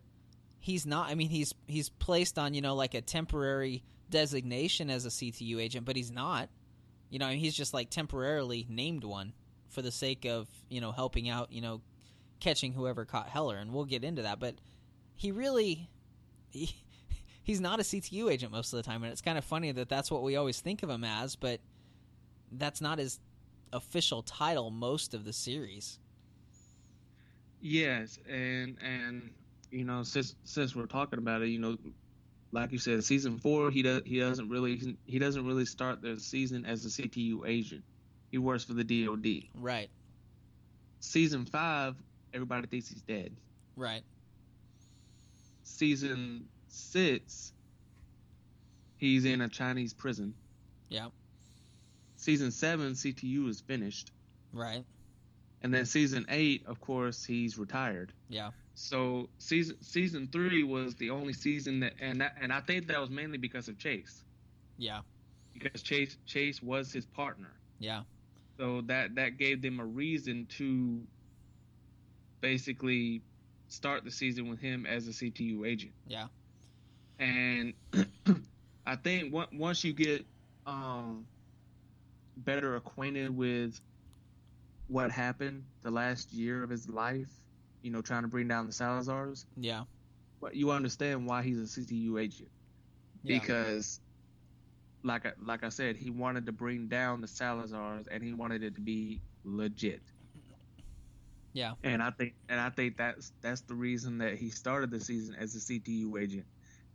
[0.62, 5.06] he's not I mean, he's he's placed on, you know, like a temporary designation as
[5.06, 6.50] a CTU agent, but he's not.
[7.10, 9.34] You know, he's just like temporarily named one
[9.68, 11.82] for the sake of, you know, helping out, you know,
[12.40, 14.56] catching whoever caught Heller, and we'll get into that, but
[15.16, 15.90] he really
[16.50, 16.76] he,
[17.44, 19.90] he's not a CTU agent most of the time, and it's kind of funny that
[19.90, 21.60] that's what we always think of him as, but
[22.54, 23.20] that's not his
[23.74, 26.00] official title most of the series.
[27.62, 29.32] Yes, and and
[29.72, 31.78] you know since since we're talking about it, you know,
[32.52, 36.20] like you said, season four he does he doesn't really he doesn't really start the
[36.20, 37.84] season as a CTU agent.
[38.30, 39.50] He works for the DoD.
[39.56, 39.90] Right.
[41.00, 41.96] Season five,
[42.34, 43.36] everybody thinks he's dead.
[43.76, 44.04] Right.
[45.64, 47.54] Season six,
[48.98, 50.34] he's in a Chinese prison.
[50.90, 51.08] Yeah.
[52.18, 54.12] Season seven, CTU is finished.
[54.54, 54.86] Right.
[55.64, 58.12] And then season eight, of course, he's retired.
[58.30, 58.52] Yeah.
[58.74, 63.00] So season season three was the only season that, and that, and I think that
[63.00, 64.24] was mainly because of Chase.
[64.78, 65.02] Yeah.
[65.54, 67.54] Because Chase Chase was his partner.
[67.80, 68.04] Yeah.
[68.58, 71.02] So that that gave them a reason to
[72.40, 73.22] basically
[73.68, 75.94] start the season with him as a CTU agent.
[76.08, 76.28] Yeah
[77.22, 77.74] and
[78.86, 80.26] I think once you get
[80.66, 81.26] um,
[82.36, 83.80] better acquainted with
[84.88, 87.30] what happened the last year of his life,
[87.82, 89.46] you know, trying to bring down the Salazars.
[89.58, 89.84] Yeah.
[90.40, 92.50] But you understand why he's a CTU agent
[93.24, 93.40] yeah.
[93.40, 94.00] because,
[95.04, 98.64] like I, like I said, he wanted to bring down the Salazars and he wanted
[98.64, 100.02] it to be legit.
[101.54, 101.74] Yeah.
[101.84, 105.36] And I think and I think that's that's the reason that he started the season
[105.38, 106.46] as a CTU agent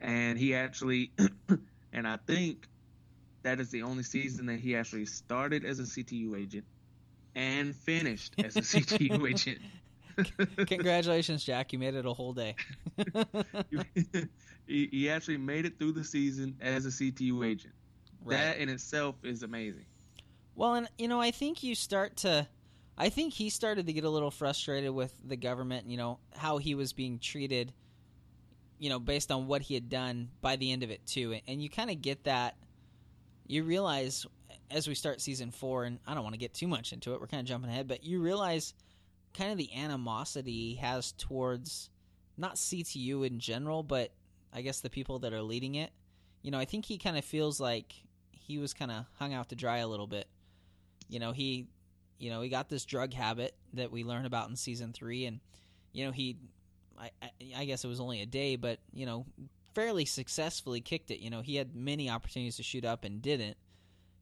[0.00, 1.12] and he actually,
[1.92, 2.68] and I think
[3.42, 6.64] that is the only season that he actually started as a CTU agent
[7.34, 9.58] and finished as a CTU agent.
[10.66, 11.72] Congratulations, Jack!
[11.72, 12.54] You made it a whole day.
[14.66, 17.74] he, he, actually made it through the season as a CTU agent.
[18.24, 18.36] Right.
[18.36, 19.84] That in itself is amazing.
[20.54, 22.46] Well, and you know, I think you start to.
[22.98, 25.86] I think he started to get a little frustrated with the government.
[25.86, 27.72] You know how he was being treated
[28.78, 31.38] you know, based on what he had done by the end of it too.
[31.46, 32.56] And you kind of get that.
[33.46, 34.26] You realize
[34.70, 37.20] as we start season four, and I don't want to get too much into it.
[37.20, 38.74] We're kind of jumping ahead, but you realize
[39.36, 41.90] kind of the animosity he has towards
[42.36, 44.12] not CTU in general, but
[44.52, 45.90] I guess the people that are leading it.
[46.42, 47.94] You know, I think he kind of feels like
[48.30, 50.28] he was kind of hung out to dry a little bit.
[51.08, 51.66] You know, he,
[52.18, 55.40] you know, he got this drug habit that we learn about in season three, and
[55.92, 56.36] you know, he
[56.98, 57.10] I,
[57.56, 59.26] I guess it was only a day, but you know,
[59.74, 61.20] fairly successfully kicked it.
[61.20, 63.56] You know, he had many opportunities to shoot up and didn't.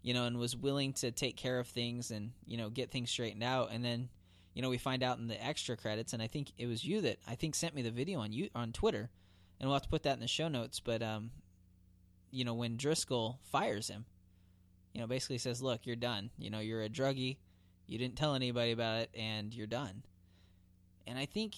[0.03, 3.11] You know, and was willing to take care of things and you know get things
[3.11, 3.71] straightened out.
[3.73, 4.11] And then,
[4.55, 7.01] you know, we find out in the extra credits, and I think it was you
[7.03, 9.11] that I think sent me the video on you on Twitter,
[9.59, 10.81] and we'll have to put that in the show notes.
[10.81, 11.33] But um,
[12.31, 14.07] you know, when Driscoll fires him,
[14.93, 16.31] you know, basically says, "Look, you're done.
[16.39, 17.39] You know, you're a druggie.
[17.87, 20.05] You didn't tell anybody about it, and you're done."
[21.07, 21.55] And I think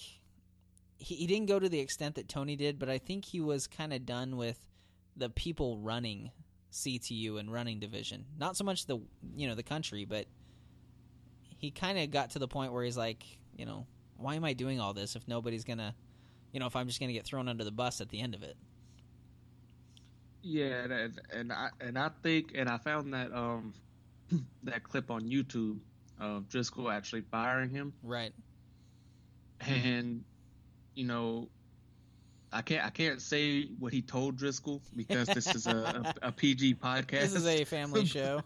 [0.96, 3.66] he, he didn't go to the extent that Tony did, but I think he was
[3.66, 4.58] kind of done with
[5.16, 6.30] the people running
[6.72, 8.24] CTU and running division.
[8.38, 8.98] Not so much the
[9.34, 10.26] you know the country, but
[11.58, 13.24] he kind of got to the point where he's like,
[13.56, 13.86] you know,
[14.16, 15.94] why am I doing all this if nobody's gonna,
[16.52, 18.42] you know, if I'm just gonna get thrown under the bus at the end of
[18.42, 18.56] it.
[20.42, 23.74] Yeah, and, and I and I think and I found that um
[24.62, 25.78] that clip on YouTube
[26.20, 27.92] of Driscoll actually firing him.
[28.02, 28.32] Right.
[29.60, 30.22] And
[30.94, 31.48] you know,
[32.52, 36.32] I can't I can't say what he told Driscoll because this is a, a, a
[36.32, 37.10] PG podcast.
[37.20, 38.42] This is a family show.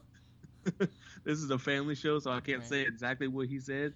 [1.25, 2.69] this is a family show, so I can't right.
[2.69, 3.95] say exactly what he said.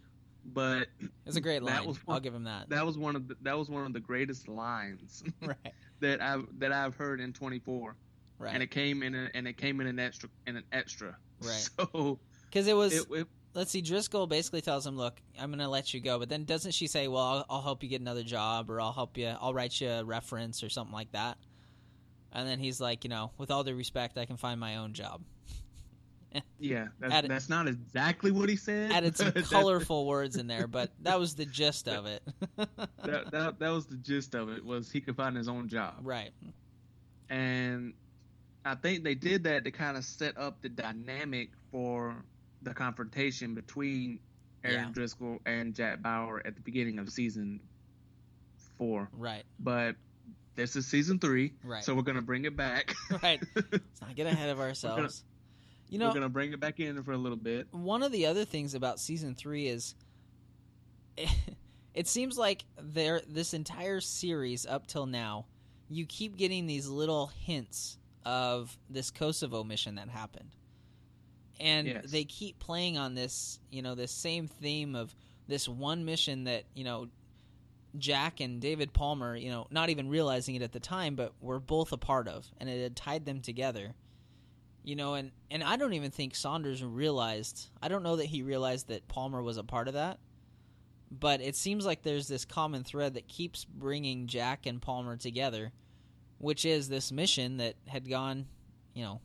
[0.52, 0.88] But
[1.26, 1.86] it's a great line.
[1.86, 2.68] Was one, I'll give him that.
[2.68, 5.56] That was one of the, that was one of the greatest lines right.
[6.00, 7.96] that I've that I've heard in 24.
[8.38, 8.52] Right.
[8.52, 11.16] And it came in a, and it came in an extra in an extra.
[11.40, 11.68] Right.
[11.76, 15.58] So because it was it, it, let's see, Driscoll basically tells him, "Look, I'm going
[15.58, 18.00] to let you go," but then doesn't she say, "Well, I'll, I'll, help you get
[18.00, 21.36] another job, or I'll help you, I'll write you a reference, or something like that"?
[22.32, 24.92] And then he's like, you know, with all due respect, I can find my own
[24.92, 25.22] job.
[26.59, 28.91] Yeah, that's, Added- that's not exactly what he said.
[28.93, 32.22] Added some colorful words in there, but that was the gist of it.
[32.57, 34.64] that, that that was the gist of it.
[34.64, 36.30] Was he could find his own job, right.
[37.28, 37.93] and
[38.64, 42.16] I think they did that to kind of set up the dynamic for
[42.62, 44.18] the confrontation between
[44.64, 44.89] Erin Yeah.
[44.93, 47.61] Driscoll and Jack Bauer at the beginning of season
[48.78, 49.09] four.
[49.12, 49.43] Right.
[49.61, 49.97] But
[50.55, 51.85] this is season three, Right.
[51.85, 52.95] so we're gonna bring it back.
[53.22, 53.43] Right.
[53.55, 55.24] Let's not get ahead of ourselves.
[55.89, 57.68] You know, we're gonna bring it back in for a little bit.
[57.72, 59.95] one of the other things about season three is
[61.95, 65.47] it seems like there this entire series up till now
[65.89, 70.51] you keep getting these little hints of this kosovo mission that happened
[71.61, 72.11] and Yes.
[72.11, 75.14] they keep playing on this you know this same theme of
[75.47, 77.07] this one mission that you know
[77.97, 81.61] jack and david palmer you know not even realizing it at the time but were
[81.61, 83.95] both a part of and it had tied them together
[84.85, 88.43] you know and and i don't even think saunders realized i don't know that he
[88.43, 90.18] realized that palmer was a part of that
[91.11, 95.72] but it seems like there's this common thread that keeps bringing jack and palmer together
[96.39, 98.47] which is this mission that had gone
[98.95, 99.20] you know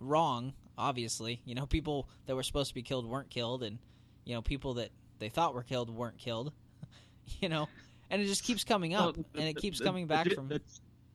[0.00, 1.40] wrong obviously.
[1.44, 3.78] You know people that were supposed to be killed weren't killed and
[4.24, 4.88] you know people that
[5.18, 6.52] they thought were killed weren't killed
[7.40, 7.68] you know?
[8.10, 10.48] And it just keeps coming up Well, and it keeps the- coming back gi- from
[10.48, 10.60] the,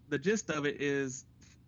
[0.09, 1.25] the gist of it is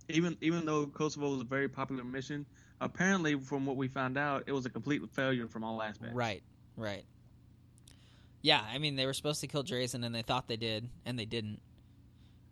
[0.09, 2.45] even even though Kosovo was a very popular mission,
[2.81, 6.15] apparently from what we found out, it was a complete failure from all aspects.
[6.15, 6.43] Right,
[6.75, 7.05] right.
[8.41, 11.17] Yeah, I mean they were supposed to kill Drazen and they thought they did, and
[11.17, 11.59] they didn't.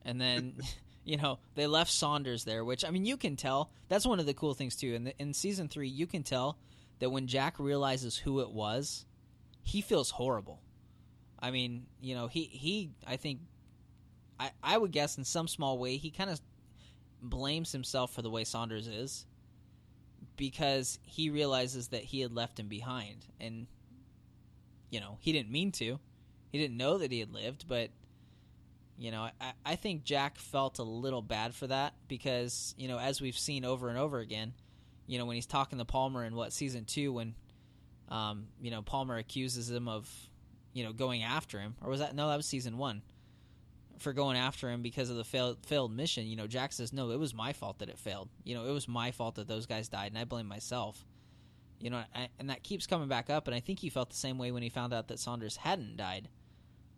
[0.04, 0.56] And then,
[1.04, 3.72] you know, they left Saunders there, which I mean you can tell.
[3.88, 4.94] That's one of the cool things too.
[4.94, 6.58] In the, in season three, you can tell
[7.00, 9.06] that when Jack realizes who it was,
[9.62, 10.62] he feels horrible.
[11.40, 13.40] I mean, you know, he he I think
[14.40, 16.42] I I would guess in some small way he kind of
[17.22, 19.26] blames himself for the way Saunders is
[20.36, 23.26] because he realizes that he had left him behind.
[23.40, 23.68] And
[24.90, 26.00] you know he didn't mean to.
[26.52, 27.90] He didn't know that he had lived but
[28.98, 32.98] you know I, I think jack felt a little bad for that because you know
[32.98, 34.54] as we've seen over and over again
[35.06, 37.36] you know when he's talking to palmer in what season two when
[38.10, 40.10] um, you know palmer accuses him of
[40.74, 43.02] you know going after him or was that no that was season one
[44.00, 46.28] for going after him because of the failed failed mission.
[46.28, 48.30] You know, Jack says, "No, it was my fault that it failed.
[48.44, 51.06] You know, it was my fault that those guys died, and I blame myself."
[51.80, 53.48] You know, I, and that keeps coming back up.
[53.48, 55.98] And I think he felt the same way when he found out that Saunders hadn't
[55.98, 56.28] died.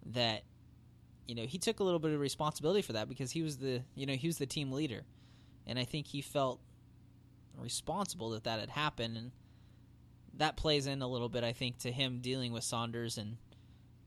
[0.06, 0.43] That,
[1.28, 3.82] you know, he took a little bit of responsibility for that because he was the,
[3.95, 5.04] you know, he was the team leader,
[5.68, 6.62] and I think he felt
[7.58, 9.32] responsible that that had happened, and
[10.38, 13.38] that plays in a little bit, I think, to him dealing with Saunders and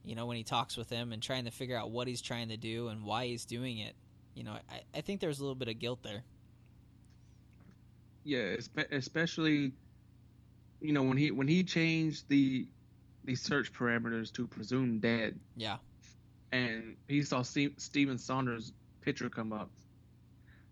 [0.05, 2.49] you know, when he talks with him and trying to figure out what he's trying
[2.49, 3.95] to do and why he's doing it.
[4.35, 6.23] You know, I, I think there's a little bit of guilt there.
[8.25, 8.55] Yeah,
[8.91, 9.73] especially
[10.81, 12.67] you know when he when he changed the
[13.25, 15.77] the search parameters to presume dead, Yeah.
[16.51, 19.69] and he saw Ste- Stephen Saunders' picture come up.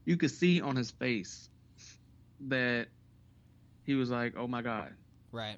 [0.05, 1.49] You could see on his face
[2.47, 2.88] that
[3.86, 4.93] he was like, "Oh my god."
[5.32, 5.57] Right.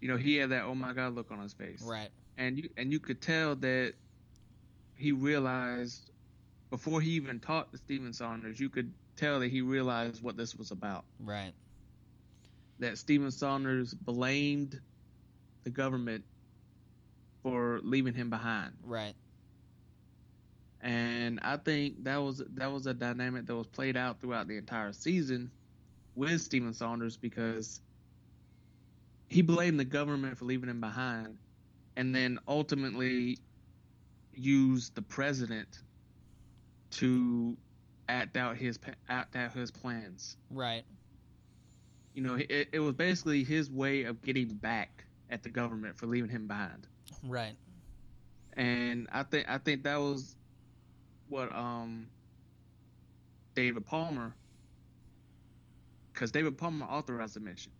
[0.00, 1.82] You know, he had that "Oh my god" look on his face.
[1.82, 2.10] Right.
[2.36, 3.94] And you and you could tell that
[4.94, 6.10] he realized
[6.70, 10.54] before he even talked to Stephen Saunders, you could tell that he realized what this
[10.54, 11.04] was about.
[11.18, 11.54] Right.
[12.78, 14.80] That Stephen Saunders blamed
[15.64, 16.24] the government
[17.42, 19.14] for leaving him behind, Right.
[20.80, 24.56] and I think that was that was a dynamic that was played out throughout the
[24.56, 25.50] entire season
[26.14, 27.80] with Stephen Saunders because
[29.28, 31.38] he blamed the government for leaving him behind,
[31.96, 33.38] and then ultimately
[34.34, 35.80] use the president
[36.90, 37.56] to
[38.08, 38.78] act out his
[39.08, 40.36] act out his plans.
[40.50, 40.84] Right.
[42.14, 46.06] You know, it, it was basically his way of getting back at the government for
[46.06, 46.86] leaving him behind.
[47.22, 47.56] Right.
[48.54, 50.36] And I think I think that was
[51.28, 52.06] what um
[53.54, 54.34] David Palmer
[56.12, 57.72] because David Palmer authorized the mission.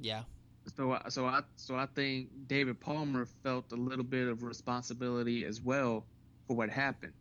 [0.00, 0.22] Yeah.
[0.66, 5.44] So I- so I so I think David Palmer felt a little bit of responsibility
[5.44, 6.04] as well
[6.46, 7.14] for what happened.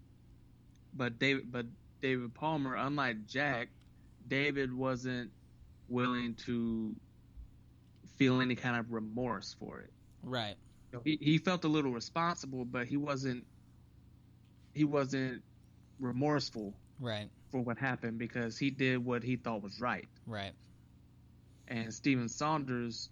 [0.94, 1.66] But David but
[2.02, 3.70] David Palmer, unlike Jack,
[4.28, 5.32] David wasn't
[5.88, 6.96] willing to
[8.18, 9.90] feel any kind of remorse for it.
[10.24, 10.56] Right.
[11.04, 13.46] He he felt a little responsible, but he wasn't
[14.74, 15.44] he wasn't
[16.00, 17.30] remorseful Right.
[17.50, 20.08] for what happened because he did what he thought was right.
[20.26, 20.54] Right.
[21.68, 23.10] And Stephen Saunders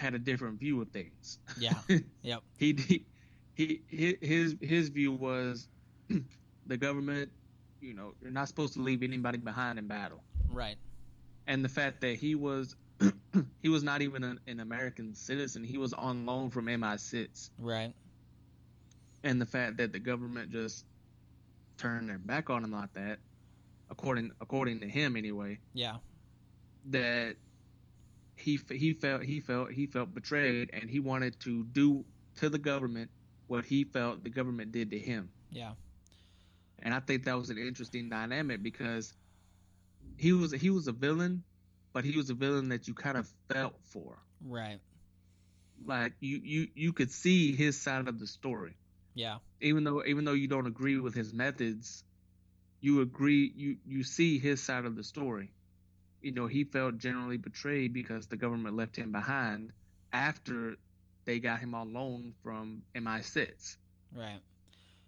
[0.00, 1.38] had a different view of things.
[1.58, 1.74] Yeah.
[2.22, 2.42] Yep.
[2.58, 3.04] he
[3.56, 5.68] he he his his view was
[6.66, 7.30] the government
[7.80, 10.22] you know, you're not supposed to leave anybody behind in battle.
[10.50, 10.76] Right.
[11.46, 12.76] And the fact that he was
[13.62, 15.64] he was not even an, an American citizen.
[15.64, 17.50] He was on loan from MI6.
[17.58, 17.94] Right.
[19.24, 20.84] And the fact that the government just
[21.78, 23.18] turned their back on him like that,
[23.90, 25.58] according according to him anyway.
[25.72, 25.96] Yeah.
[26.86, 27.36] That
[28.40, 32.04] he he felt he felt he felt betrayed, and he wanted to do
[32.36, 33.10] to the government
[33.46, 35.30] what he felt the government did to him.
[35.50, 35.72] Yeah.
[36.82, 39.12] And I think that was an interesting dynamic because
[40.16, 41.42] he was he was a villain,
[41.92, 44.18] but he was a villain that you kind of felt for.
[44.44, 44.80] Right.
[45.84, 48.76] Like you you you could see his side of the story.
[49.14, 49.38] Yeah.
[49.60, 52.04] Even though even though you don't agree with his methods,
[52.80, 55.50] you agree you you see his side of the story.
[56.22, 59.72] You know, he felt generally betrayed because the government left him behind
[60.12, 60.76] after
[61.24, 63.76] they got him on loan from MI6.
[64.14, 64.40] Right.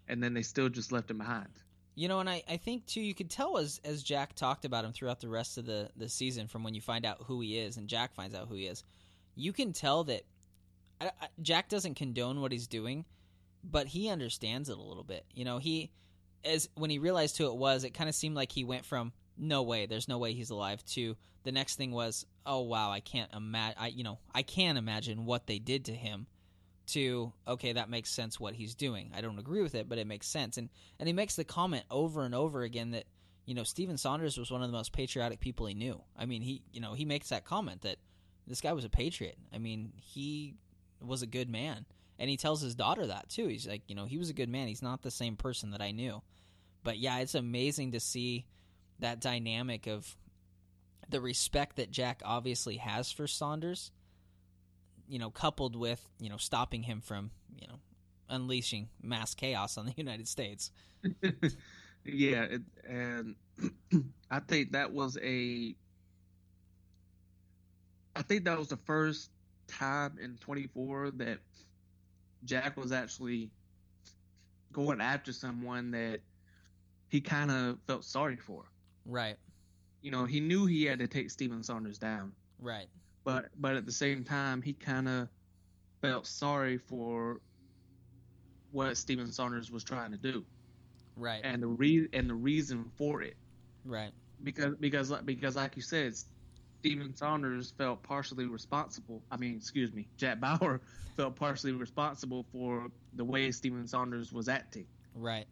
[0.07, 1.49] And then they still just left him behind.
[1.95, 4.83] You know, and I, I think too, you could tell as as Jack talked about
[4.83, 7.59] him throughout the rest of the the season, from when you find out who he
[7.59, 8.83] is and Jack finds out who he is,
[9.35, 10.23] you can tell that
[10.99, 13.05] I, I, Jack doesn't condone what he's doing,
[13.63, 15.25] but he understands it a little bit.
[15.35, 15.91] You know, he
[16.43, 19.13] as when he realized who it was, it kind of seemed like he went from
[19.37, 22.99] no way, there's no way he's alive to the next thing was, oh wow, I
[22.99, 26.27] can't imagine, I you know, I can't imagine what they did to him
[26.85, 29.11] to okay that makes sense what he's doing.
[29.15, 30.57] I don't agree with it but it makes sense.
[30.57, 30.69] And
[30.99, 33.05] and he makes the comment over and over again that
[33.45, 36.01] you know Stephen Saunders was one of the most patriotic people he knew.
[36.17, 37.97] I mean he you know he makes that comment that
[38.47, 39.37] this guy was a patriot.
[39.53, 40.55] I mean he
[41.01, 41.85] was a good man.
[42.19, 43.47] And he tells his daughter that too.
[43.47, 44.67] He's like you know he was a good man.
[44.67, 46.21] He's not the same person that i knew.
[46.83, 48.45] But yeah it's amazing to see
[48.99, 50.15] that dynamic of
[51.09, 53.91] the respect that jack obviously has for saunders
[55.07, 57.75] you know, coupled with you know stopping him from you know
[58.29, 60.71] unleashing mass chaos on the United States.
[62.03, 63.35] yeah, it, and
[64.31, 65.75] I think that was a.
[68.15, 69.31] I think that was the first
[69.67, 71.39] time in 24 that
[72.45, 73.49] Jack was actually
[74.71, 76.19] going after someone that
[77.07, 78.65] he kind of felt sorry for.
[79.05, 79.37] Right.
[80.01, 82.33] You know, he knew he had to take Stephen Saunders down.
[82.59, 82.87] Right
[83.25, 85.29] but but at the same time, he kind of
[86.01, 87.41] felt sorry for
[88.71, 90.45] what Stephen Saunders was trying to do,
[91.15, 91.41] right?
[91.43, 93.35] And the re and the reason for it,
[93.85, 94.11] right?
[94.43, 96.13] Because because because like you said,
[96.81, 99.23] Stephen Saunders felt partially responsible.
[99.31, 100.81] I mean, excuse me, Jack Bauer
[101.17, 104.87] felt partially responsible for the way Stephen Saunders was acting.
[105.13, 105.45] Right.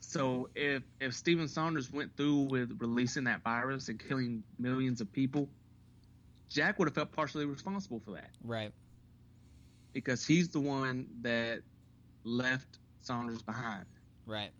[0.00, 5.12] So if if Stephen Saunders went through with releasing that virus and killing millions of
[5.12, 5.48] people,
[6.48, 8.30] Jack would have felt partially responsible for that.
[8.42, 8.72] Right.
[9.92, 11.62] Because he's the one that
[12.24, 13.86] left Saunders behind.
[14.26, 14.50] Right.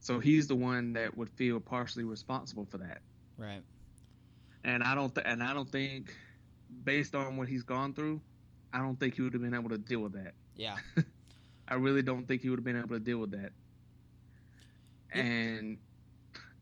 [0.00, 2.98] So he's the one that would feel partially responsible for that.
[3.36, 3.62] Right.
[4.64, 6.14] And I don't th- and I don't think
[6.84, 8.20] based on what he's gone through,
[8.72, 10.34] I don't think he would have been able to deal with that.
[10.56, 10.76] Yeah.
[11.68, 13.52] I really don't think he would have been able to deal with that.
[15.14, 15.78] And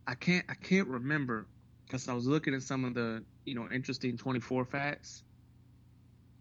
[0.06, 1.46] I can't I can't remember
[1.86, 5.22] because I was looking at some of the you know interesting 24 facts,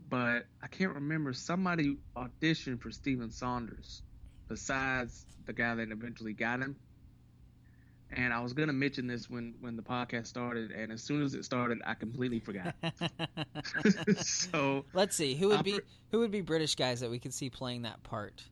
[0.10, 4.02] but I can't remember somebody auditioned for Stephen Saunders
[4.48, 6.76] besides the guy that eventually got him.
[8.14, 11.34] And I was gonna mention this when when the podcast started, and as soon as
[11.34, 12.76] it started, I completely forgot.
[14.18, 15.80] so let's see who would be
[16.12, 18.44] who would be British guys that we could see playing that part.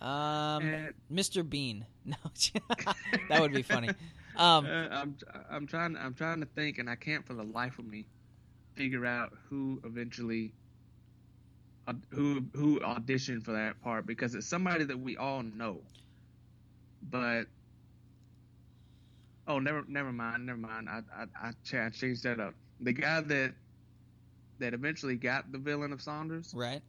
[0.00, 1.48] Um, and, Mr.
[1.48, 1.84] Bean.
[2.08, 2.16] No,
[3.28, 3.90] that would be funny.
[4.38, 5.16] Um, uh, I'm
[5.50, 8.06] I'm trying I'm trying to think, and I can't for the life of me
[8.76, 10.54] figure out who eventually
[11.86, 15.80] uh, who who auditioned for that part because it's somebody that we all know.
[17.10, 17.44] But
[19.46, 20.88] oh, never never mind, never mind.
[20.88, 22.54] I I, I changed that up.
[22.80, 23.52] The guy that
[24.60, 26.82] that eventually got the villain of Saunders, right?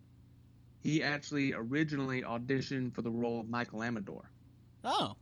[0.81, 4.29] He actually originally auditioned for the role of Michael Amador.
[4.83, 5.15] Oh,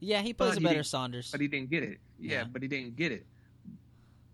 [0.00, 1.30] yeah, he plays but a better Saunders.
[1.30, 1.98] But he didn't get it.
[2.18, 3.26] Yeah, yeah, but he didn't get it.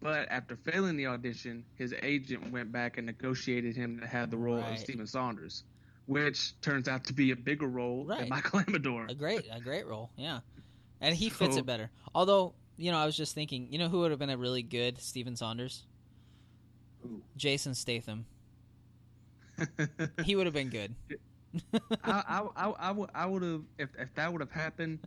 [0.02, 4.36] But after failing the audition, his agent went back and negotiated him to have the
[4.36, 4.72] role right.
[4.72, 5.64] of Stephen Saunders,
[6.04, 8.20] which turns out to be a bigger role right.
[8.20, 9.06] than Michael Amador.
[9.08, 10.40] A great, a great role, yeah.
[11.00, 11.90] And he fits so, it better.
[12.14, 14.62] Although, you know, I was just thinking, you know, who would have been a really
[14.62, 15.86] good Stephen Saunders?
[17.06, 17.22] Ooh.
[17.36, 18.26] Jason Statham.
[20.24, 20.94] He would have been good.
[22.04, 25.00] I, I, I, I would have if if that would have happened.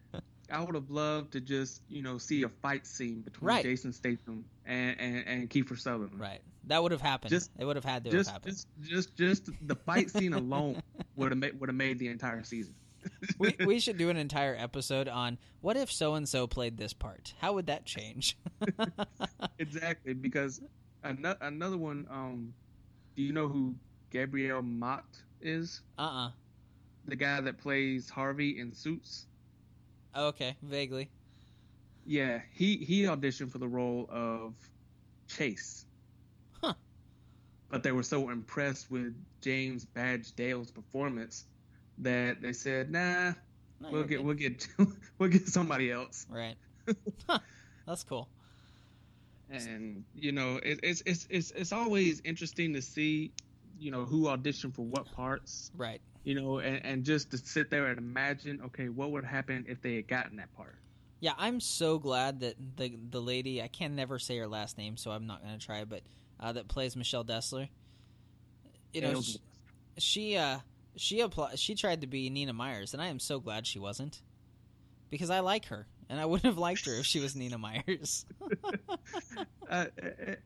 [0.49, 3.63] I would have loved to just you know see a fight scene between right.
[3.63, 6.19] Jason Statham and, and, and Kiefer Sutherland.
[6.19, 7.31] Right, that would have happened.
[7.31, 8.55] Just, it would have had to just, have happened.
[8.81, 10.81] Just, just, just the fight scene alone
[11.15, 12.75] would have made would have made the entire season.
[13.39, 16.93] we we should do an entire episode on what if so and so played this
[16.93, 17.33] part.
[17.39, 18.37] How would that change?
[19.59, 20.61] exactly, because
[21.03, 22.07] another another one.
[22.09, 22.53] Um,
[23.15, 23.75] do you know who
[24.17, 25.81] Gabriel Macht is?
[25.95, 26.31] Uh uh
[27.05, 29.27] The guy that plays Harvey in Suits.
[30.15, 31.11] Okay, vaguely.
[32.05, 34.55] Yeah, he he auditioned for the role of
[35.27, 35.85] Chase.
[36.61, 36.73] Huh.
[37.69, 41.45] But they were so impressed with James Badge Dale's performance
[41.99, 43.33] that they said, "Nah,
[43.79, 44.67] No, we'll get we'll get
[45.19, 46.55] we'll get somebody else." right.
[47.29, 47.39] huh.
[47.85, 48.27] That's cool.
[49.49, 53.31] And you know, it, it's it's it's it's always interesting to see,
[53.79, 55.71] you know, who auditioned for what parts.
[55.75, 56.01] Right.
[56.23, 59.81] You know, and, and just to sit there and imagine, okay, what would happen if
[59.81, 60.75] they had gotten that part?
[61.19, 64.97] Yeah, I'm so glad that the the lady I can never say her last name,
[64.97, 65.83] so I'm not gonna try.
[65.83, 66.03] But
[66.39, 67.69] uh, that plays Michelle Dessler.
[68.93, 69.39] You know, she,
[69.97, 70.59] she uh
[70.95, 71.57] she applied.
[71.57, 74.21] She tried to be Nina Myers, and I am so glad she wasn't,
[75.09, 78.25] because I like her, and I wouldn't have liked her if she was Nina Myers.
[79.69, 79.85] uh,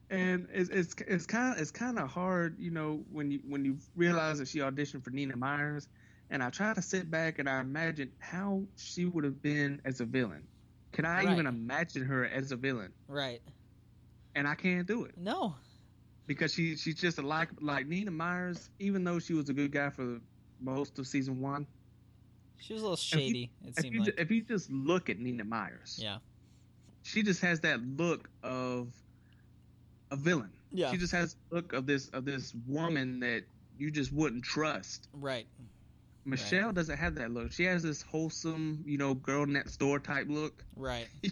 [0.09, 3.63] and it's it's it's kind of it's kind of hard, you know, when you when
[3.65, 5.87] you realize that she auditioned for Nina Myers,
[6.29, 10.01] and I try to sit back and I imagine how she would have been as
[10.01, 10.47] a villain.
[10.93, 11.31] Can I Right.
[11.31, 12.91] even imagine her as a villain?
[13.07, 13.41] right?
[14.35, 15.55] And I can't do it No.
[16.25, 18.69] because she she's just a like like Nina Myers.
[18.79, 20.19] Even though she was a good guy for
[20.59, 21.67] most of season one,
[22.61, 23.51] She was a little shady.
[23.65, 24.13] It if seemed you, like.
[24.19, 26.17] if you just look at Nina Myers, Yeah.
[27.03, 28.87] she just has that look of
[30.11, 30.51] a villain.
[30.71, 30.91] Yeah.
[30.91, 33.43] She just has the look of this of this woman that
[33.77, 35.07] you just wouldn't trust.
[35.13, 35.47] Right.
[36.23, 37.51] Michelle doesn't have that look.
[37.51, 40.63] She has this wholesome, you know, girl next door type look.
[40.75, 41.07] Right.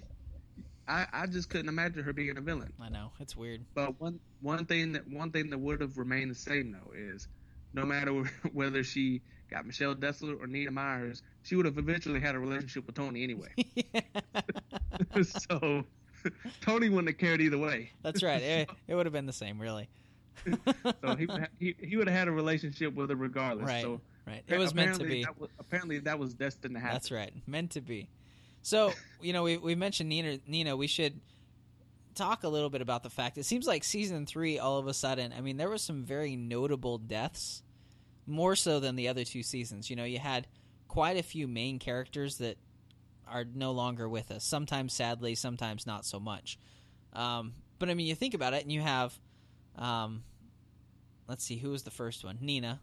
[0.87, 2.73] I, I just couldn't imagine her being a villain.
[2.81, 3.63] I know it's weird.
[3.75, 7.27] But one one thing that one thing that would have remained the same though is
[7.73, 8.11] no matter
[8.53, 12.85] whether she got Michelle Dessler or Nina Myers, she would have eventually had a relationship
[12.85, 13.49] with Tony anyway.
[15.23, 15.83] so
[16.61, 17.91] Tony wouldn't have cared either way.
[18.03, 18.41] That's right.
[18.41, 19.89] It, it would have been the same, really.
[20.45, 23.67] So he would have, he, he would have had a relationship with her regardless.
[23.67, 23.83] Right.
[23.83, 24.43] So Right.
[24.47, 25.23] It was meant to be.
[25.23, 26.93] That was, apparently that was destined to happen.
[26.93, 27.33] That's right.
[27.47, 28.09] Meant to be.
[28.61, 31.19] So, you know, we we mentioned Nina Nina, we should
[32.13, 34.93] talk a little bit about the fact it seems like season 3 all of a
[34.93, 37.63] sudden, I mean, there was some very notable deaths
[38.29, 39.89] more so than the other two seasons.
[39.89, 40.47] You know, you had
[40.87, 42.57] quite a few main characters that
[43.27, 44.43] are no longer with us.
[44.43, 46.57] Sometimes sadly, sometimes not so much.
[47.13, 49.17] Um, but I mean, you think about it and you have
[49.75, 50.23] um,
[51.27, 52.37] let's see who was the first one?
[52.41, 52.79] Nina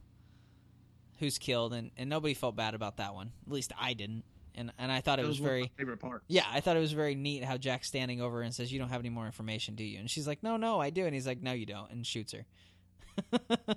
[1.19, 3.33] who's killed and, and nobody felt bad about that one.
[3.47, 4.25] At least I didn't.
[4.55, 6.23] And and I thought it That was very my favorite part.
[6.29, 8.89] yeah, I thought it was very neat how Jack's standing over and says, "You don't
[8.89, 11.27] have any more information, do you?" And she's like, "No, no, I do." And he's
[11.27, 12.47] like, "No, you don't," and shoots her.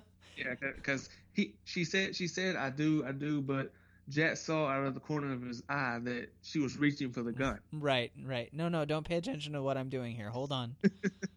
[0.44, 3.72] Yeah, because he she said she said I do I do, but
[4.08, 7.30] Jet saw out of the corner of his eye that she was reaching for the
[7.30, 7.42] mm-hmm.
[7.42, 7.58] gun.
[7.72, 8.52] right, right.
[8.52, 10.30] No, no, don't pay attention to what I'm doing here.
[10.30, 10.74] Hold on.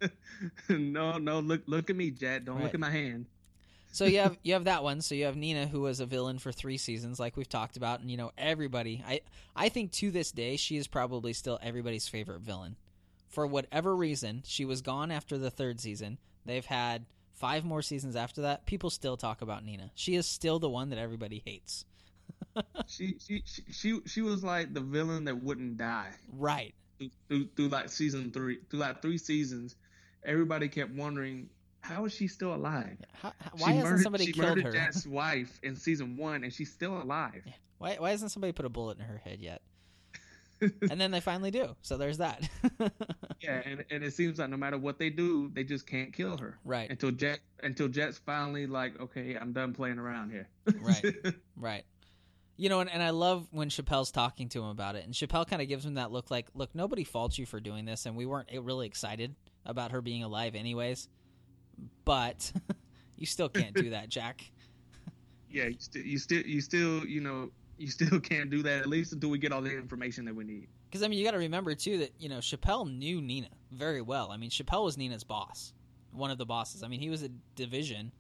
[0.70, 2.46] no, no, look look at me, Jet.
[2.46, 2.66] Don't Right.
[2.66, 3.28] look at my hand.
[3.92, 5.02] So you have you have that one.
[5.02, 8.00] So you have Nina, who was a villain for three seasons, like we've talked about,
[8.00, 9.04] and you know everybody.
[9.08, 9.22] I
[9.56, 12.76] I think to this day she is probably still everybody's favorite villain.
[13.30, 16.18] For whatever reason, she was gone after the third season.
[16.46, 18.66] They've had five more seasons after that.
[18.66, 19.92] People still talk about Nina.
[19.96, 21.86] She is still the one that everybody hates.
[22.88, 26.76] She she she she, she was like the villain that wouldn't die Right.
[27.00, 29.76] through, through through like season three through like three seasons.
[30.24, 31.50] Everybody kept wondering
[31.82, 32.96] how is she still alive.
[33.14, 34.72] How, how- She why hasn't murdered- somebody she killed murdered her?
[34.72, 37.42] Jet's wife in season one, and she's still alive.
[37.80, 39.63] Why why hasn't somebody put a bullet in her head yet?
[40.90, 41.76] And then they finally do.
[41.82, 42.48] So there's that.
[43.42, 46.38] Yeah, and, and it seems like no matter what they do, they just can't kill
[46.38, 46.58] her.
[46.64, 46.90] right.
[46.90, 50.48] Until Jet until Jet's finally like, okay, I'm done playing around here.
[50.80, 51.04] Right.
[51.58, 51.84] Right.
[52.56, 55.46] You know, and, and I love when Chappelle's talking to him about it, and Chappelle
[55.46, 58.16] kind of gives him that look like, look, nobody faults you for doing this, and
[58.16, 59.36] we weren't really excited
[59.66, 61.10] about her being alive anyways,
[62.06, 62.50] but
[63.18, 64.50] you still can't do that, Jack.
[65.50, 68.88] yeah, you, st- you still you still you know you still can't do that at
[68.88, 70.68] least until we get all the information that we need.
[70.90, 74.02] Because I mean, you got to remember too that you know Chappelle knew Nina very
[74.02, 74.32] well.
[74.32, 75.74] I mean, Chappelle was Nina's boss,
[76.12, 76.84] one of the bosses.
[76.84, 78.12] I mean, he was a division,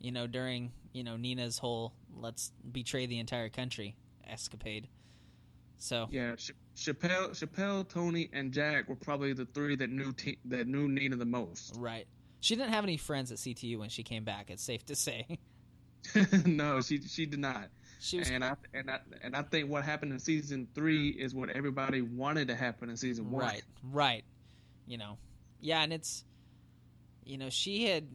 [0.00, 4.88] you know, during you know Nina's whole "let's betray the entire country" escapade.
[5.78, 10.12] So Yeah, Ch- Chappelle, Chappelle, Tony, and Jack were probably the three that knew
[10.46, 11.76] that knew Nina the most.
[11.76, 12.06] right,
[12.40, 14.50] she didn't have any friends at CTU when she came back.
[14.50, 15.38] It's safe to say
[16.46, 17.68] no, she she did not.
[18.00, 21.34] She was And I and I and I think what happened in season three is
[21.34, 23.44] what everybody wanted to happen in season one.
[23.44, 24.24] right, right.
[24.86, 25.18] You know,
[25.60, 26.24] yeah, and it's
[27.24, 28.06] you know she had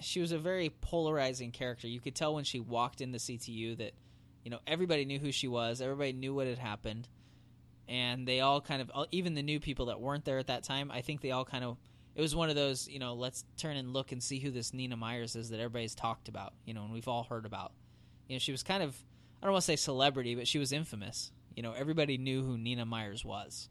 [0.00, 1.88] she was a very polarizing character.
[1.88, 3.94] You could tell when she walked into CTU that
[4.46, 5.80] you know, everybody knew who she was.
[5.80, 7.08] Everybody knew what had happened,
[7.88, 10.62] and they all kind of, uh, even the new people that weren't there at that
[10.62, 11.78] time, I think they all kind of.
[12.14, 14.72] It was one of those, you know, let's turn and look and see who this
[14.72, 17.72] Nina Myers is that everybody's talked about, you know, and we've all heard about.
[18.28, 18.96] You know, she was kind of,
[19.40, 21.30] I don't want to say celebrity, but she was infamous.
[21.54, 23.68] You know, everybody knew who Nina Myers was.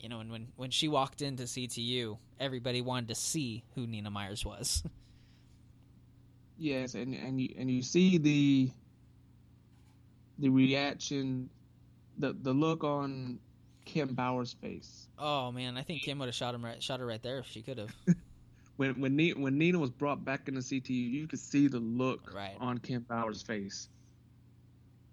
[0.00, 4.10] You know, and when when she walked into CTU, everybody wanted to see who Nina
[4.10, 4.82] Myers was.
[6.58, 8.70] yes, and and you and you see the
[10.40, 11.48] the reaction,
[12.18, 13.38] the the look on
[13.84, 15.06] Kim Bauer's face.
[15.18, 17.46] Oh man, I think Kim would have shot him right, shot her right there if
[17.46, 17.94] she could have.
[18.76, 22.32] when when Nina, when Nina was brought back into CTU, you could see the look
[22.34, 22.56] right.
[22.60, 23.88] on Kim Bauer's face.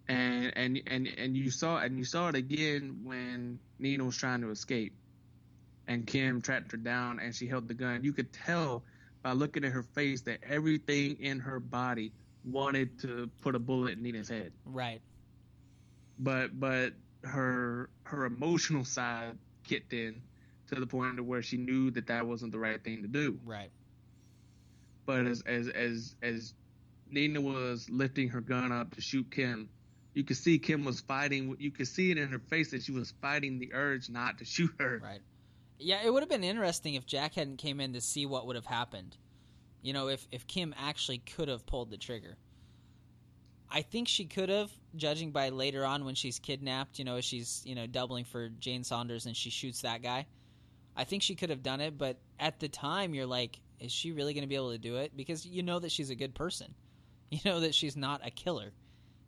[0.07, 4.41] And and and and you saw and you saw it again when Nina was trying
[4.41, 4.93] to escape,
[5.88, 8.03] and Kim tracked her down and she held the gun.
[8.03, 8.84] You could tell
[9.22, 12.12] by looking at her face that everything in her body
[12.45, 14.51] wanted to put a bullet in Nina's head.
[14.66, 15.01] Right.
[16.18, 16.93] But but
[17.24, 20.22] her her emotional side kicked in
[20.70, 23.39] to the point to where she knew that that wasn't the right thing to do.
[23.45, 23.72] Right.
[25.05, 26.53] But as as as as
[27.09, 29.70] Nina was lifting her gun up to shoot Kim,
[30.13, 31.55] you could see Kim was fighting.
[31.59, 34.45] You could see it in her face that she was fighting the urge not to
[34.45, 35.01] shoot her.
[35.03, 35.22] Right.
[35.80, 38.55] Yeah, it would have been interesting if Jack hadn't came in to see what would
[38.55, 39.15] have happened.
[39.82, 42.38] You know, if if Kim actually could have pulled the trigger.
[43.72, 46.97] I think she could have, judging by later on when she's kidnapped.
[46.97, 50.26] You know, she's you know doubling for Jane Saunders and she shoots that guy.
[50.95, 54.11] I think she could have done it, but at the time, you're like, is she
[54.11, 55.15] really going to be able to do it?
[55.15, 56.73] Because you know that she's a good person.
[57.31, 58.71] You know that she's not a killer.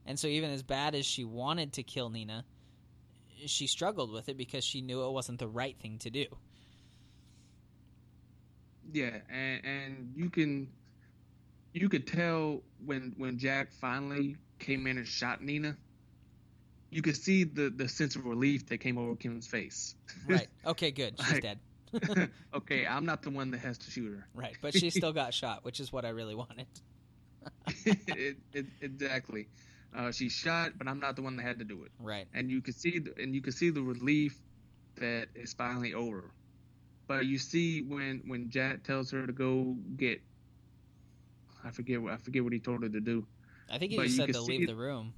[0.08, 2.44] And so, even as bad as she wanted to kill Nina,
[3.46, 6.26] she struggled with it because she knew it wasn't the right thing to do.
[8.92, 10.68] Yeah, and, and you can
[11.74, 15.78] you could tell when when Jack finally came in and shot Nina.
[16.92, 19.96] You could see the the sense of relief that came over Kim's face.
[20.28, 20.48] Right.
[20.66, 20.92] Okay.
[20.92, 21.16] Good.
[21.20, 21.60] She's Like- dead.
[22.54, 24.26] okay, I'm not the one that has to shoot her.
[24.34, 24.56] Right.
[24.62, 26.68] But she still got shot, which is what I really wanted.
[27.86, 29.48] it, it, exactly.
[29.94, 31.92] Uh, she shot, but I'm not the one that had to do it.
[32.00, 32.28] Right.
[32.34, 34.38] And you could see, the, and you could see the relief
[34.96, 36.32] that it's finally over.
[37.08, 40.22] But you see when when Jack tells her to go get,
[41.66, 43.26] I forget what I forget what he told her to do.
[43.70, 45.14] I think he But just said to leave it- the room.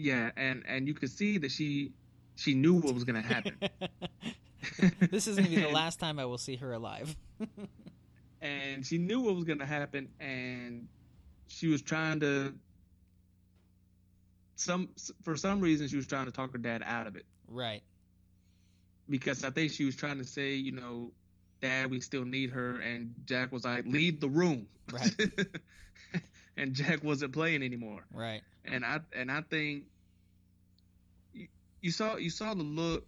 [0.00, 1.92] Yeah, and and you could see that she
[2.36, 3.56] she knew what was gonna happen.
[5.10, 7.14] this is going to be the last time I will see her alive.
[8.40, 10.88] and she knew what was gonna happen, and
[11.48, 12.54] she was trying to
[14.56, 14.88] some
[15.22, 17.26] for some reason she was trying to talk her dad out of it.
[17.48, 17.82] right.
[19.08, 21.12] because I think she was trying to say, you know,
[21.60, 25.14] Dad, we still need her, and Jack was like, leave the room, Right.
[26.60, 28.42] And Jack wasn't playing anymore, Right.
[28.64, 29.84] and I and I think
[31.32, 31.48] you,
[31.80, 33.06] you saw you saw the look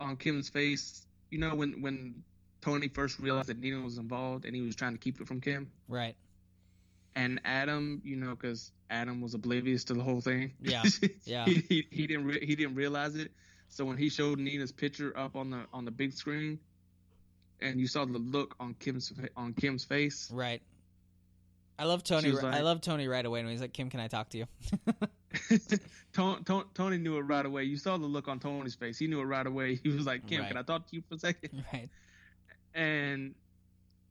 [0.00, 2.22] on Kim's face, you know, when when
[2.60, 5.40] Tony first realized that Nina was involved, and he was trying to keep it from
[5.40, 6.14] Kim, Right.
[7.14, 10.52] and Adam, you know, because Adam was oblivious to the whole thing.
[10.60, 10.82] Yeah.
[11.24, 11.44] Yeah.
[11.46, 13.30] he, he, he didn't re- he didn't realize it.
[13.68, 16.58] So when he showed Nina's picture up on the on the big screen,
[17.60, 20.60] and you saw the look on Kim's on Kim's face, Right.
[21.80, 22.30] I love Tony.
[22.30, 24.46] Was I love Tony right away when he's like, "Kim, can I talk to you?"
[26.12, 27.64] Tony, Tony, Tony knew it right away.
[27.64, 28.98] You saw the look on Tony's face.
[28.98, 29.76] He knew it right away.
[29.82, 30.48] He was like, "Kim, Right.
[30.48, 31.64] can I talk to you for a second?
[31.72, 31.88] right.
[32.74, 33.34] And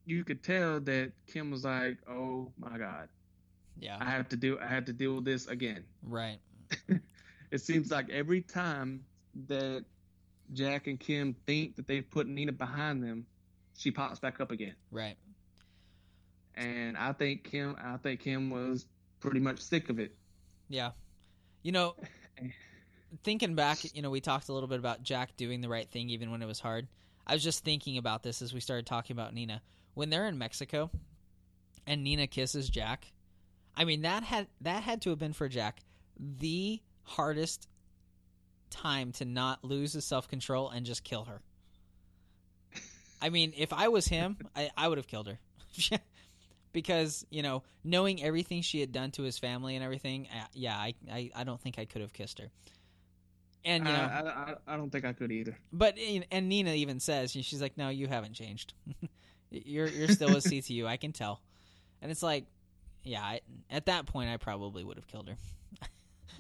[0.08, 3.08] you could tell that Kim was like, "Oh my God,
[3.80, 3.98] Yeah.
[4.00, 6.40] I have to do I have to deal with this again." Right.
[7.52, 9.04] It seems like every time
[9.48, 9.86] that
[10.54, 13.26] Jack and Kim think that they've put Nina behind them,
[13.78, 14.76] she pops back up again.
[14.92, 15.18] Right.
[16.60, 18.86] And I think Kim, I think Kim was
[19.22, 20.14] pretty much sick of it.
[20.68, 20.92] Yeah.
[21.64, 21.96] You know,
[23.24, 26.10] thinking back, you know, we talked a little bit about Jack doing the right thing
[26.10, 26.88] even when it was hard.
[27.26, 29.62] I was just thinking about this as we started talking about Nina.
[29.94, 30.92] When they're in Mexico
[31.88, 33.06] and Nina kisses Jack,
[33.78, 35.80] I mean that had that had to have been for Jack
[36.20, 37.70] the hardest
[38.70, 41.42] time to not lose his self-control and just kill her.
[43.22, 45.40] I mean, if I was him, I, I would have killed her.
[46.74, 50.76] because, you know, knowing everything she had done to his family and everything, uh, yeah,
[50.78, 52.50] I, I, I don't think I could have kissed her.
[53.66, 55.58] And, you know, I, I, I, I don't think I could either.
[55.74, 55.98] but
[56.32, 58.74] and Nina even says she's like, "No, you haven't changed.
[59.52, 60.86] you're you're still a CTU.
[60.86, 61.42] I can tell."
[62.02, 62.46] And it's like,
[63.04, 65.36] yeah, I, at that point, I probably would have killed her.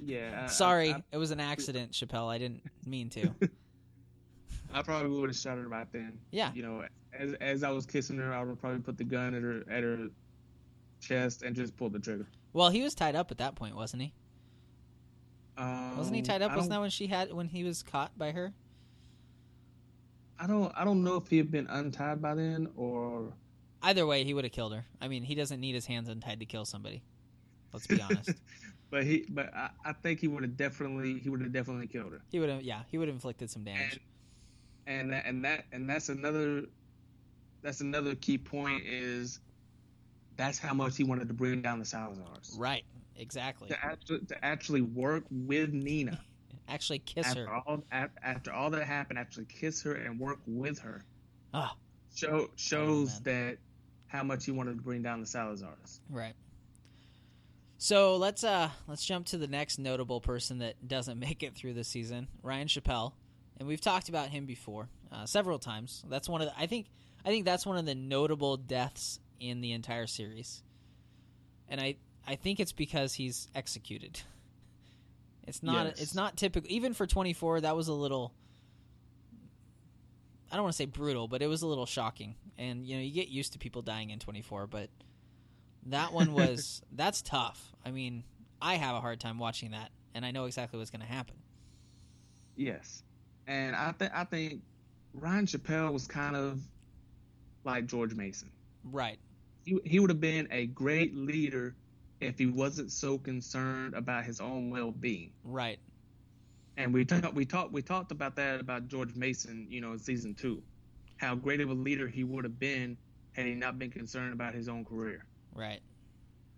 [0.01, 0.43] Yeah.
[0.45, 2.30] I- Sorry, I, it was an accident, Chappelle.
[2.30, 3.30] I didn't mean to.
[4.74, 6.20] I, probably would have shot her right then.
[6.32, 6.51] Yeah.
[6.53, 9.41] You know, as as I was kissing her, I would probably put the gun at
[9.41, 10.07] her at her
[10.99, 12.28] chest and just pull the trigger.
[12.53, 14.13] Well, he was tied up at that point, wasn't he?
[15.57, 16.55] Um, Wasn't he tied up?
[16.55, 18.53] Wasn't that when she had when he was caught by her?
[20.39, 20.72] I don't.
[20.76, 23.34] I don't know if he had been untied by then or.
[23.82, 24.86] Either way, he would have killed her.
[25.01, 27.01] I mean, he doesn't need his hands untied to kill somebody.
[27.74, 28.32] Let's be honest.
[28.89, 29.26] but he.
[29.30, 31.20] But I, I think he would have definitely.
[31.20, 32.22] He would have definitely killed her.
[32.32, 33.93] he would have, yeah, he would have inflicted some damage.
[33.93, 33.99] And
[34.90, 36.64] and that, and that and that's another.
[37.62, 39.40] That's another key point is.
[40.36, 42.58] That's how much he wanted to bring down the Salazars.
[42.58, 42.86] right,
[43.18, 43.68] exactly.
[43.68, 46.18] To actually, to actually work with Nina
[46.70, 47.56] Actually, kiss after her.
[47.56, 47.84] all
[48.22, 51.04] after all that happened, actually kiss her and work with her.
[51.54, 51.76] Ah.
[52.14, 53.48] Show shows man.
[53.48, 53.58] that
[54.08, 56.00] how much he wanted to bring down the Salazars.
[56.10, 56.34] Right.
[57.78, 61.74] So let's uh let's jump to the next notable person that doesn't make it through
[61.74, 63.14] the season, Ryan Chappelle,
[63.60, 66.03] and we've talked about him before uh, several times.
[66.10, 66.88] That's one of the, I think
[67.26, 70.64] I think that's one of the notable deaths in the entire series,
[71.68, 71.97] and I
[72.28, 74.22] I think it's because he's executed.
[75.47, 76.01] It's not Yes.
[76.01, 77.62] it's not typical even for 24.
[77.62, 78.36] That was a little.
[80.51, 82.36] I don't want to say brutal, but it was a little shocking.
[82.57, 84.89] And you know, you get used to people dying in 24, but
[85.88, 87.74] that one was that's tough.
[87.84, 88.26] I mean,
[88.62, 91.36] I have a hard time watching that, and I know exactly what's going to happen.
[92.55, 93.01] Yes,
[93.50, 94.62] and I think I think
[95.14, 96.62] Ryan Chappelle was kind of
[97.66, 98.52] like George Mason.
[98.84, 99.18] Right.
[99.66, 101.76] He he would have been a great leader
[102.22, 105.32] if he wasn't so concerned about his own well being.
[105.43, 105.80] Right.
[106.78, 110.00] And we talked we talked we talked about that about George Mason, you know, in
[110.00, 110.62] season two,
[111.18, 112.95] how great of a leader he would have been
[113.34, 115.26] had he not been concerned about his own career.
[115.56, 115.82] Right.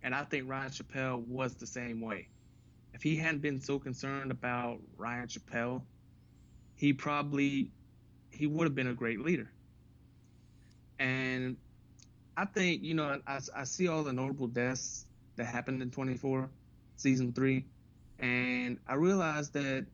[0.02, 2.28] And I think Ryan Chappelle was the same way.
[2.92, 5.82] If he hadn't been so concerned about Ryan Chappelle,
[6.82, 7.70] he probably
[8.32, 9.48] he would have been a great leader.
[10.98, 11.56] And
[12.36, 15.06] I think you know I, I see all the notable deaths
[15.36, 16.50] that happened in 24
[16.96, 17.66] season three,
[18.18, 19.86] and I realized that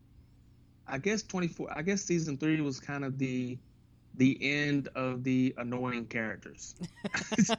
[0.86, 3.58] I guess 24 I guess season three was kind of the
[4.14, 6.74] the end of the annoying characters.